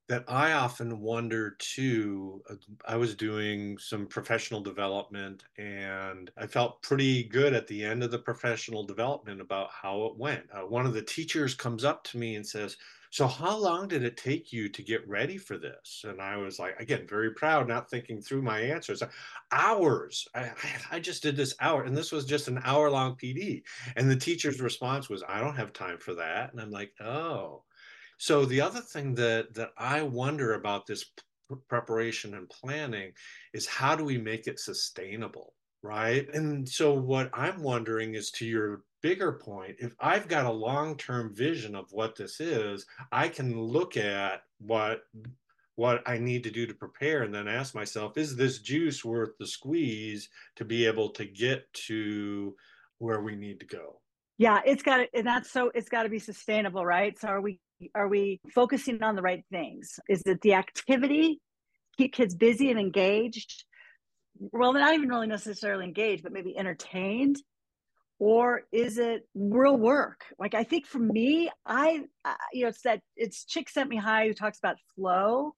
that 0.07 0.23
I 0.27 0.53
often 0.53 1.01
wonder 1.01 1.55
too. 1.59 2.41
Uh, 2.49 2.55
I 2.85 2.95
was 2.95 3.13
doing 3.13 3.77
some 3.77 4.07
professional 4.07 4.61
development 4.61 5.43
and 5.57 6.31
I 6.37 6.47
felt 6.47 6.81
pretty 6.81 7.23
good 7.25 7.53
at 7.53 7.67
the 7.67 7.83
end 7.83 8.03
of 8.03 8.11
the 8.11 8.19
professional 8.19 8.85
development 8.85 9.41
about 9.41 9.69
how 9.69 10.05
it 10.05 10.17
went. 10.17 10.45
Uh, 10.53 10.61
one 10.61 10.85
of 10.85 10.93
the 10.93 11.01
teachers 11.01 11.55
comes 11.55 11.83
up 11.83 12.03
to 12.05 12.17
me 12.17 12.35
and 12.35 12.47
says, 12.47 12.77
so, 13.17 13.25
how 13.25 13.57
long 13.57 13.87
did 13.87 14.03
it 14.03 14.15
take 14.15 14.53
you 14.53 14.69
to 14.69 14.83
get 14.83 15.09
ready 15.09 15.39
for 15.39 15.57
this? 15.57 16.05
And 16.07 16.21
I 16.21 16.37
was 16.37 16.59
like, 16.59 16.79
again, 16.79 17.07
very 17.09 17.33
proud, 17.33 17.67
not 17.67 17.89
thinking 17.89 18.21
through 18.21 18.43
my 18.43 18.59
answers. 18.59 19.01
Hours. 19.51 20.27
I, 20.35 20.51
I 20.91 20.99
just 20.99 21.23
did 21.23 21.35
this 21.35 21.55
hour, 21.59 21.81
and 21.81 21.97
this 21.97 22.11
was 22.11 22.27
just 22.27 22.47
an 22.47 22.61
hour 22.63 22.91
long 22.91 23.15
PD. 23.15 23.63
And 23.95 24.07
the 24.07 24.15
teacher's 24.15 24.61
response 24.61 25.09
was, 25.09 25.23
I 25.27 25.39
don't 25.39 25.55
have 25.55 25.73
time 25.73 25.97
for 25.97 26.13
that. 26.13 26.51
And 26.51 26.61
I'm 26.61 26.69
like, 26.69 26.93
oh. 27.01 27.63
So, 28.19 28.45
the 28.45 28.61
other 28.61 28.81
thing 28.81 29.15
that, 29.15 29.51
that 29.55 29.71
I 29.79 30.03
wonder 30.03 30.53
about 30.53 30.85
this 30.85 31.03
preparation 31.69 32.35
and 32.35 32.47
planning 32.47 33.13
is 33.51 33.65
how 33.65 33.95
do 33.95 34.03
we 34.03 34.19
make 34.19 34.45
it 34.45 34.59
sustainable? 34.59 35.55
Right. 35.81 36.31
And 36.35 36.69
so, 36.69 36.93
what 36.93 37.31
I'm 37.33 37.63
wondering 37.63 38.13
is 38.13 38.29
to 38.33 38.45
your 38.45 38.83
bigger 39.01 39.33
point, 39.33 39.75
if 39.79 39.95
I've 39.99 40.27
got 40.27 40.45
a 40.45 40.51
long 40.51 40.97
term 40.97 41.33
vision 41.33 41.75
of 41.75 41.91
what 41.91 42.15
this 42.15 42.39
is, 42.39 42.85
I 43.11 43.27
can 43.29 43.59
look 43.59 43.97
at 43.97 44.43
what 44.59 45.03
what 45.75 46.01
I 46.07 46.17
need 46.17 46.43
to 46.43 46.51
do 46.51 46.65
to 46.65 46.73
prepare 46.73 47.21
and 47.21 47.33
then 47.33 47.47
ask 47.47 47.75
myself, 47.75 48.17
is 48.17 48.35
this 48.35 48.57
juice 48.59 49.05
worth 49.05 49.37
the 49.37 49.45
squeeze 49.45 50.27
to 50.55 50.65
be 50.65 50.87
able 50.87 51.09
to 51.11 51.25
get 51.25 51.71
to 51.85 52.55
where 52.97 53.21
we 53.21 53.35
need 53.35 53.59
to 53.59 53.65
go? 53.67 54.01
Yeah, 54.39 54.59
it's 54.65 54.81
got 54.81 54.97
to, 54.97 55.07
and 55.13 55.25
that's 55.25 55.51
so 55.51 55.71
it's 55.73 55.89
got 55.89 56.03
to 56.03 56.09
be 56.09 56.19
sustainable, 56.19 56.85
right? 56.85 57.17
So 57.19 57.27
are 57.27 57.41
we 57.41 57.59
are 57.93 58.07
we 58.07 58.39
focusing 58.53 59.03
on 59.03 59.15
the 59.15 59.21
right 59.21 59.43
things? 59.51 59.99
Is 60.09 60.23
it 60.25 60.41
the 60.41 60.55
activity, 60.55 61.39
keep 61.97 62.13
kids 62.13 62.35
busy 62.35 62.71
and 62.71 62.79
engaged? 62.79 63.65
Well, 64.39 64.73
not 64.73 64.93
even 64.93 65.09
really 65.09 65.27
necessarily 65.27 65.85
engaged, 65.85 66.23
but 66.23 66.31
maybe 66.31 66.57
entertained 66.57 67.37
or 68.19 68.63
is 68.71 68.97
it 68.97 69.27
real 69.35 69.77
work 69.77 70.25
like 70.39 70.53
i 70.53 70.63
think 70.63 70.85
for 70.85 70.99
me 70.99 71.49
i, 71.65 72.01
I 72.25 72.35
you 72.53 72.63
know 72.63 72.69
it's 72.69 72.81
that 72.81 73.01
it's 73.15 73.45
Csikszentmihalyi 73.45 74.27
who 74.27 74.33
talks 74.33 74.57
about 74.57 74.77
flow 74.95 75.53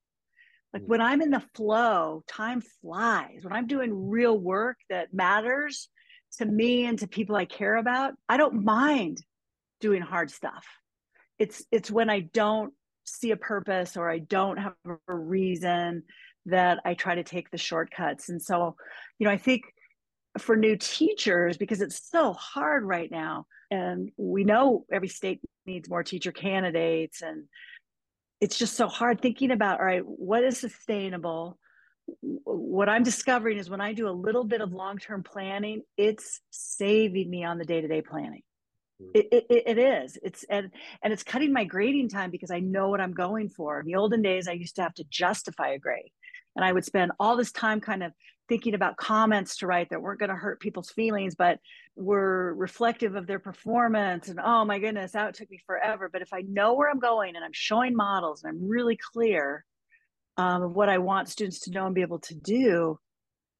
like 0.73 0.83
mm. 0.83 0.87
when 0.87 1.01
I'm 1.01 1.21
in 1.21 1.31
the 1.31 1.43
flow, 1.55 2.23
time 2.27 2.61
flies. 2.81 3.41
When 3.43 3.53
I'm 3.53 3.67
doing 3.67 4.09
real 4.09 4.37
work 4.37 4.77
that 4.89 5.13
matters 5.13 5.89
to 6.37 6.45
me 6.45 6.85
and 6.85 6.99
to 6.99 7.07
people 7.07 7.35
I 7.35 7.45
care 7.45 7.75
about, 7.77 8.13
I 8.27 8.37
don't 8.37 8.63
mind 8.63 9.21
doing 9.79 10.01
hard 10.01 10.31
stuff. 10.31 10.65
It's 11.37 11.63
it's 11.71 11.89
when 11.89 12.09
I 12.09 12.19
don't 12.19 12.73
see 13.05 13.31
a 13.31 13.37
purpose 13.37 13.97
or 13.97 14.09
I 14.09 14.19
don't 14.19 14.57
have 14.57 14.73
a 15.07 15.15
reason 15.15 16.03
that 16.45 16.79
I 16.85 16.93
try 16.93 17.15
to 17.15 17.23
take 17.23 17.49
the 17.49 17.57
shortcuts. 17.57 18.29
And 18.29 18.41
so, 18.41 18.75
you 19.17 19.25
know, 19.25 19.31
I 19.31 19.37
think 19.37 19.63
for 20.37 20.55
new 20.55 20.77
teachers 20.77 21.57
because 21.57 21.81
it's 21.81 22.09
so 22.09 22.33
hard 22.33 22.83
right 22.83 23.09
now. 23.09 23.45
And 23.71 24.11
we 24.17 24.43
know 24.43 24.85
every 24.91 25.07
state 25.07 25.41
needs 25.65 25.89
more 25.89 26.03
teacher 26.03 26.31
candidates 26.31 27.21
and 27.21 27.45
it's 28.41 28.57
just 28.57 28.75
so 28.75 28.87
hard 28.87 29.21
thinking 29.21 29.51
about 29.51 29.79
all 29.79 29.85
right 29.85 30.03
what 30.03 30.43
is 30.43 30.57
sustainable? 30.57 31.57
What 32.21 32.89
i'm 32.89 33.03
discovering 33.03 33.59
is 33.59 33.69
when 33.69 33.81
i 33.81 33.93
do 33.93 34.09
a 34.09 34.11
little 34.11 34.43
bit 34.43 34.61
of 34.61 34.73
long-term 34.73 35.21
planning 35.21 35.83
it's 35.95 36.41
saving 36.49 37.29
me 37.29 37.43
on 37.43 37.59
the 37.59 37.65
day-to-day 37.65 38.01
planning. 38.01 38.41
Mm. 38.99 39.11
it, 39.13 39.45
it, 39.49 39.63
it 39.67 39.77
is. 39.77 40.17
It's 40.23 40.43
and 40.49 40.71
and 41.03 41.13
it's 41.13 41.21
cutting 41.21 41.53
my 41.53 41.65
grading 41.65 42.09
time 42.09 42.31
because 42.31 42.49
i 42.49 42.59
know 42.59 42.89
what 42.89 42.99
i'm 42.99 43.13
going 43.13 43.49
for. 43.49 43.79
In 43.79 43.85
the 43.85 43.95
olden 43.95 44.23
days 44.23 44.47
i 44.47 44.53
used 44.53 44.77
to 44.77 44.81
have 44.81 44.95
to 44.95 45.03
justify 45.11 45.69
a 45.69 45.79
grade 45.79 46.11
and 46.55 46.65
i 46.65 46.71
would 46.71 46.85
spend 46.85 47.11
all 47.19 47.35
this 47.35 47.51
time 47.51 47.79
kind 47.79 48.03
of 48.03 48.11
thinking 48.49 48.73
about 48.73 48.97
comments 48.97 49.57
to 49.57 49.67
write 49.67 49.91
that 49.91 50.01
weren't 50.01 50.19
going 50.19 50.31
to 50.31 50.35
hurt 50.35 50.59
people's 50.59 50.89
feelings, 50.89 51.35
but 51.35 51.59
were 51.95 52.53
reflective 52.55 53.15
of 53.15 53.27
their 53.27 53.39
performance. 53.39 54.27
And 54.27 54.39
oh 54.43 54.65
my 54.65 54.79
goodness, 54.79 55.11
that 55.13 55.35
took 55.35 55.49
me 55.49 55.61
forever. 55.65 56.09
But 56.11 56.23
if 56.23 56.33
I 56.33 56.41
know 56.41 56.73
where 56.73 56.89
I'm 56.89 56.99
going 56.99 57.35
and 57.35 57.45
I'm 57.45 57.53
showing 57.53 57.95
models 57.95 58.43
and 58.43 58.51
I'm 58.51 58.67
really 58.67 58.97
clear 59.13 59.63
um, 60.35 60.63
of 60.63 60.71
what 60.73 60.89
I 60.89 60.97
want 60.97 61.29
students 61.29 61.59
to 61.61 61.71
know 61.71 61.85
and 61.85 61.95
be 61.95 62.01
able 62.01 62.19
to 62.19 62.35
do, 62.35 62.99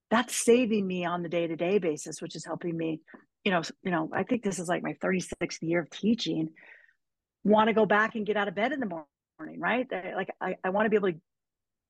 that's 0.09 0.35
saving 0.35 0.85
me 0.85 1.05
on 1.05 1.21
the 1.21 1.29
day-to-day 1.29 1.77
basis, 1.77 2.21
which 2.21 2.35
is 2.35 2.43
helping 2.43 2.75
me. 2.75 2.99
You 3.45 3.51
know, 3.51 3.61
you 3.83 3.91
know, 3.91 4.09
I 4.13 4.23
think 4.23 4.43
this 4.43 4.59
is 4.59 4.67
like 4.67 4.83
my 4.83 4.93
36th 4.93 5.59
year 5.61 5.81
of 5.81 5.89
teaching. 5.91 6.49
Want 7.43 7.67
to 7.67 7.73
go 7.73 7.85
back 7.85 8.15
and 8.15 8.25
get 8.25 8.35
out 8.37 8.47
of 8.47 8.55
bed 8.55 8.71
in 8.71 8.79
the 8.79 8.87
morning, 8.87 9.59
right? 9.59 9.87
Like 10.15 10.29
I, 10.41 10.55
I 10.63 10.71
want 10.71 10.87
to 10.87 10.89
be 10.89 10.95
able 10.95 11.11
to 11.11 11.19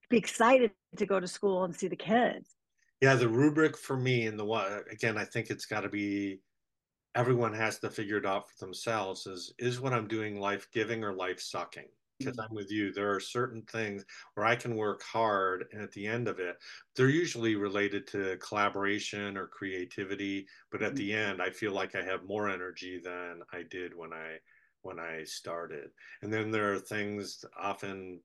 be 0.10 0.18
excited 0.18 0.72
to 0.98 1.06
go 1.06 1.20
to 1.20 1.28
school 1.28 1.64
and 1.64 1.76
see 1.76 1.88
the 1.88 1.96
kids 1.96 2.56
yeah 3.02 3.16
the 3.16 3.28
rubric 3.28 3.78
for 3.78 3.98
me 3.98 4.28
and 4.28 4.40
the 4.40 4.46
one 4.46 4.82
again 4.92 5.18
i 5.18 5.24
think 5.24 5.50
it's 5.50 5.66
got 5.66 5.82
to 5.82 5.90
be 5.90 6.40
everyone 7.16 7.54
has 7.54 7.80
to 7.80 7.90
figure 7.90 8.18
it 8.18 8.26
out 8.26 8.50
for 8.50 8.66
themselves 8.66 9.26
is 9.28 9.54
is 9.60 9.80
what 9.80 9.94
i'm 9.94 10.08
doing 10.08 10.40
life 10.40 10.68
giving 10.74 11.04
or 11.04 11.14
life 11.14 11.40
sucking 11.40 11.88
because 12.20 12.36
mm-hmm. 12.36 12.42
i'm 12.50 12.56
with 12.56 12.72
you 12.72 12.92
there 12.92 13.12
are 13.12 13.20
certain 13.20 13.62
things 13.64 14.06
where 14.34 14.46
i 14.46 14.56
can 14.56 14.76
work 14.76 15.02
hard 15.04 15.66
and 15.72 15.82
at 15.82 15.92
the 15.94 16.06
end 16.06 16.28
of 16.28 16.40
it 16.40 16.58
they're 16.96 17.10
usually 17.10 17.56
related 17.56 18.06
to 18.06 18.38
collaboration 18.38 19.38
or 19.38 19.48
creativity 19.48 20.46
but 20.72 20.82
at 20.82 20.90
mm-hmm. 20.90 20.98
the 20.98 21.14
end 21.14 21.42
i 21.42 21.50
feel 21.50 21.72
like 21.72 21.96
i 21.96 22.04
have 22.04 22.24
more 22.28 22.50
energy 22.50 23.00
than 23.04 23.42
i 23.54 23.64
did 23.70 23.96
when 23.96 24.14
i 24.14 24.38
when 24.82 25.00
i 25.00 25.24
started 25.24 25.90
and 26.22 26.32
then 26.32 26.52
there 26.52 26.72
are 26.72 26.80
things 26.80 27.44
often 27.60 28.20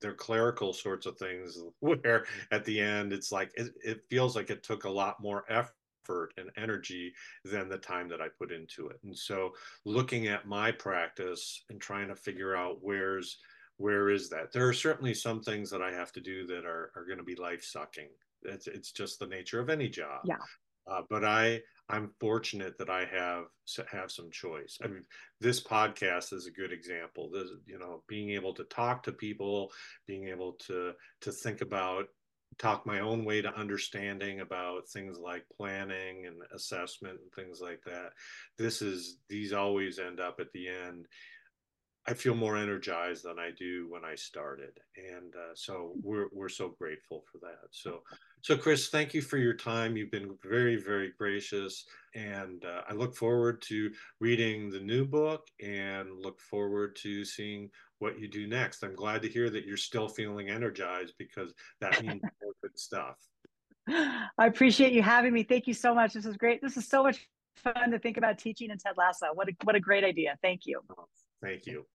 they're 0.00 0.14
clerical 0.14 0.72
sorts 0.72 1.06
of 1.06 1.18
things 1.18 1.58
where 1.80 2.26
at 2.50 2.64
the 2.64 2.80
end 2.80 3.12
it's 3.12 3.32
like 3.32 3.50
it, 3.54 3.72
it 3.84 4.00
feels 4.08 4.36
like 4.36 4.50
it 4.50 4.62
took 4.62 4.84
a 4.84 4.90
lot 4.90 5.20
more 5.20 5.44
effort 5.48 6.32
and 6.36 6.50
energy 6.56 7.12
than 7.44 7.68
the 7.68 7.78
time 7.78 8.08
that 8.08 8.20
I 8.20 8.28
put 8.38 8.52
into 8.52 8.88
it. 8.88 8.98
And 9.02 9.16
so 9.16 9.52
looking 9.84 10.28
at 10.28 10.46
my 10.46 10.70
practice 10.70 11.64
and 11.68 11.80
trying 11.80 12.08
to 12.08 12.16
figure 12.16 12.54
out 12.54 12.78
where's 12.80 13.38
where 13.78 14.08
is 14.08 14.30
that? 14.30 14.52
There 14.52 14.66
are 14.66 14.72
certainly 14.72 15.14
some 15.14 15.42
things 15.42 15.70
that 15.70 15.82
I 15.82 15.92
have 15.92 16.12
to 16.12 16.20
do 16.20 16.46
that 16.46 16.64
are, 16.64 16.92
are 16.96 17.04
going 17.04 17.18
to 17.18 17.24
be 17.24 17.34
life 17.34 17.62
sucking. 17.62 18.08
It's, 18.42 18.66
it's 18.66 18.92
just 18.92 19.18
the 19.18 19.26
nature 19.26 19.60
of 19.60 19.68
any 19.68 19.88
job. 19.88 20.22
Yeah. 20.24 20.36
Uh, 20.86 21.02
but 21.10 21.24
I 21.24 21.60
I'm 21.88 22.10
fortunate 22.20 22.78
that 22.78 22.90
I 22.90 23.04
have 23.04 23.44
have 23.90 24.10
some 24.10 24.30
choice. 24.30 24.78
I 24.82 24.88
mean, 24.88 25.04
this 25.40 25.62
podcast 25.62 26.32
is 26.32 26.46
a 26.46 26.50
good 26.50 26.72
example. 26.72 27.30
This, 27.30 27.50
you 27.66 27.78
know, 27.78 28.02
being 28.08 28.30
able 28.30 28.54
to 28.54 28.64
talk 28.64 29.02
to 29.04 29.12
people, 29.12 29.70
being 30.06 30.28
able 30.28 30.54
to 30.66 30.92
to 31.20 31.32
think 31.32 31.60
about 31.60 32.06
talk 32.58 32.86
my 32.86 33.00
own 33.00 33.24
way 33.24 33.42
to 33.42 33.54
understanding 33.54 34.40
about 34.40 34.88
things 34.88 35.18
like 35.18 35.44
planning 35.56 36.26
and 36.26 36.36
assessment 36.54 37.18
and 37.20 37.32
things 37.32 37.60
like 37.60 37.80
that. 37.84 38.10
This 38.56 38.82
is 38.82 39.18
these 39.28 39.52
always 39.52 39.98
end 39.98 40.20
up 40.20 40.40
at 40.40 40.52
the 40.52 40.68
end 40.68 41.06
I 42.08 42.14
feel 42.14 42.34
more 42.34 42.56
energized 42.56 43.24
than 43.24 43.38
I 43.38 43.50
do 43.58 43.86
when 43.88 44.04
I 44.04 44.14
started, 44.14 44.78
and 44.96 45.34
uh, 45.34 45.54
so 45.54 45.92
we're 46.02 46.28
we're 46.32 46.48
so 46.48 46.74
grateful 46.78 47.24
for 47.30 47.38
that. 47.38 47.68
So, 47.72 48.02
so 48.42 48.56
Cris, 48.56 48.88
thank 48.88 49.14
you 49.14 49.22
for 49.22 49.38
your 49.38 49.54
time. 49.54 49.96
You've 49.96 50.10
been 50.10 50.36
very 50.42 50.76
very 50.76 51.12
gracious, 51.18 51.84
and 52.14 52.64
uh, 52.64 52.82
I 52.88 52.92
look 52.92 53.14
forward 53.14 53.62
to 53.62 53.90
reading 54.20 54.70
the 54.70 54.80
new 54.80 55.04
book 55.04 55.46
and 55.62 56.08
look 56.20 56.40
forward 56.40 56.96
to 57.02 57.24
seeing 57.24 57.70
what 57.98 58.18
you 58.18 58.28
do 58.28 58.46
next. 58.46 58.82
I'm 58.82 58.94
glad 58.94 59.22
to 59.22 59.28
hear 59.28 59.50
that 59.50 59.64
you're 59.64 59.76
still 59.76 60.08
feeling 60.08 60.50
energized 60.50 61.14
because 61.18 61.54
that 61.80 62.02
means 62.02 62.22
more 62.42 62.52
good 62.62 62.78
stuff. 62.78 63.16
I 63.88 64.46
appreciate 64.46 64.92
you 64.92 65.02
having 65.02 65.32
me. 65.32 65.42
Thank 65.42 65.66
you 65.66 65.74
so 65.74 65.94
much. 65.94 66.12
This 66.12 66.26
is 66.26 66.36
great. 66.36 66.60
This 66.60 66.76
is 66.76 66.88
so 66.88 67.02
much 67.02 67.26
fun 67.56 67.90
to 67.90 67.98
think 67.98 68.16
about 68.16 68.38
teaching 68.38 68.70
in 68.70 68.78
Ted 68.78 68.94
Lasso. 68.96 69.26
What 69.34 69.48
a 69.48 69.52
what 69.64 69.76
a 69.76 69.80
great 69.80 70.04
idea. 70.04 70.36
Thank 70.42 70.66
you. 70.66 70.80
Thank 71.42 71.66
you. 71.66 71.86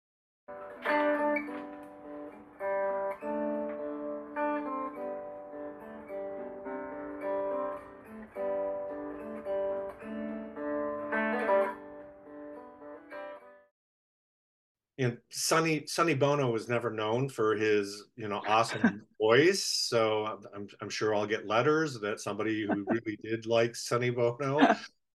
Sonny 15.30 15.86
Sonny 15.86 16.14
Bono 16.14 16.50
was 16.50 16.68
never 16.68 16.90
known 16.90 17.28
for 17.28 17.54
his 17.54 18.04
you 18.16 18.28
know 18.28 18.42
awesome 18.48 19.06
voice, 19.20 19.64
so 19.64 20.40
I'm 20.54 20.68
I'm 20.80 20.90
sure 20.90 21.14
I'll 21.14 21.26
get 21.26 21.46
letters 21.46 21.98
that 22.00 22.20
somebody 22.20 22.66
who 22.66 22.84
really 22.88 23.16
did 23.22 23.46
like 23.46 23.76
Sonny 23.76 24.10
Bono 24.10 24.58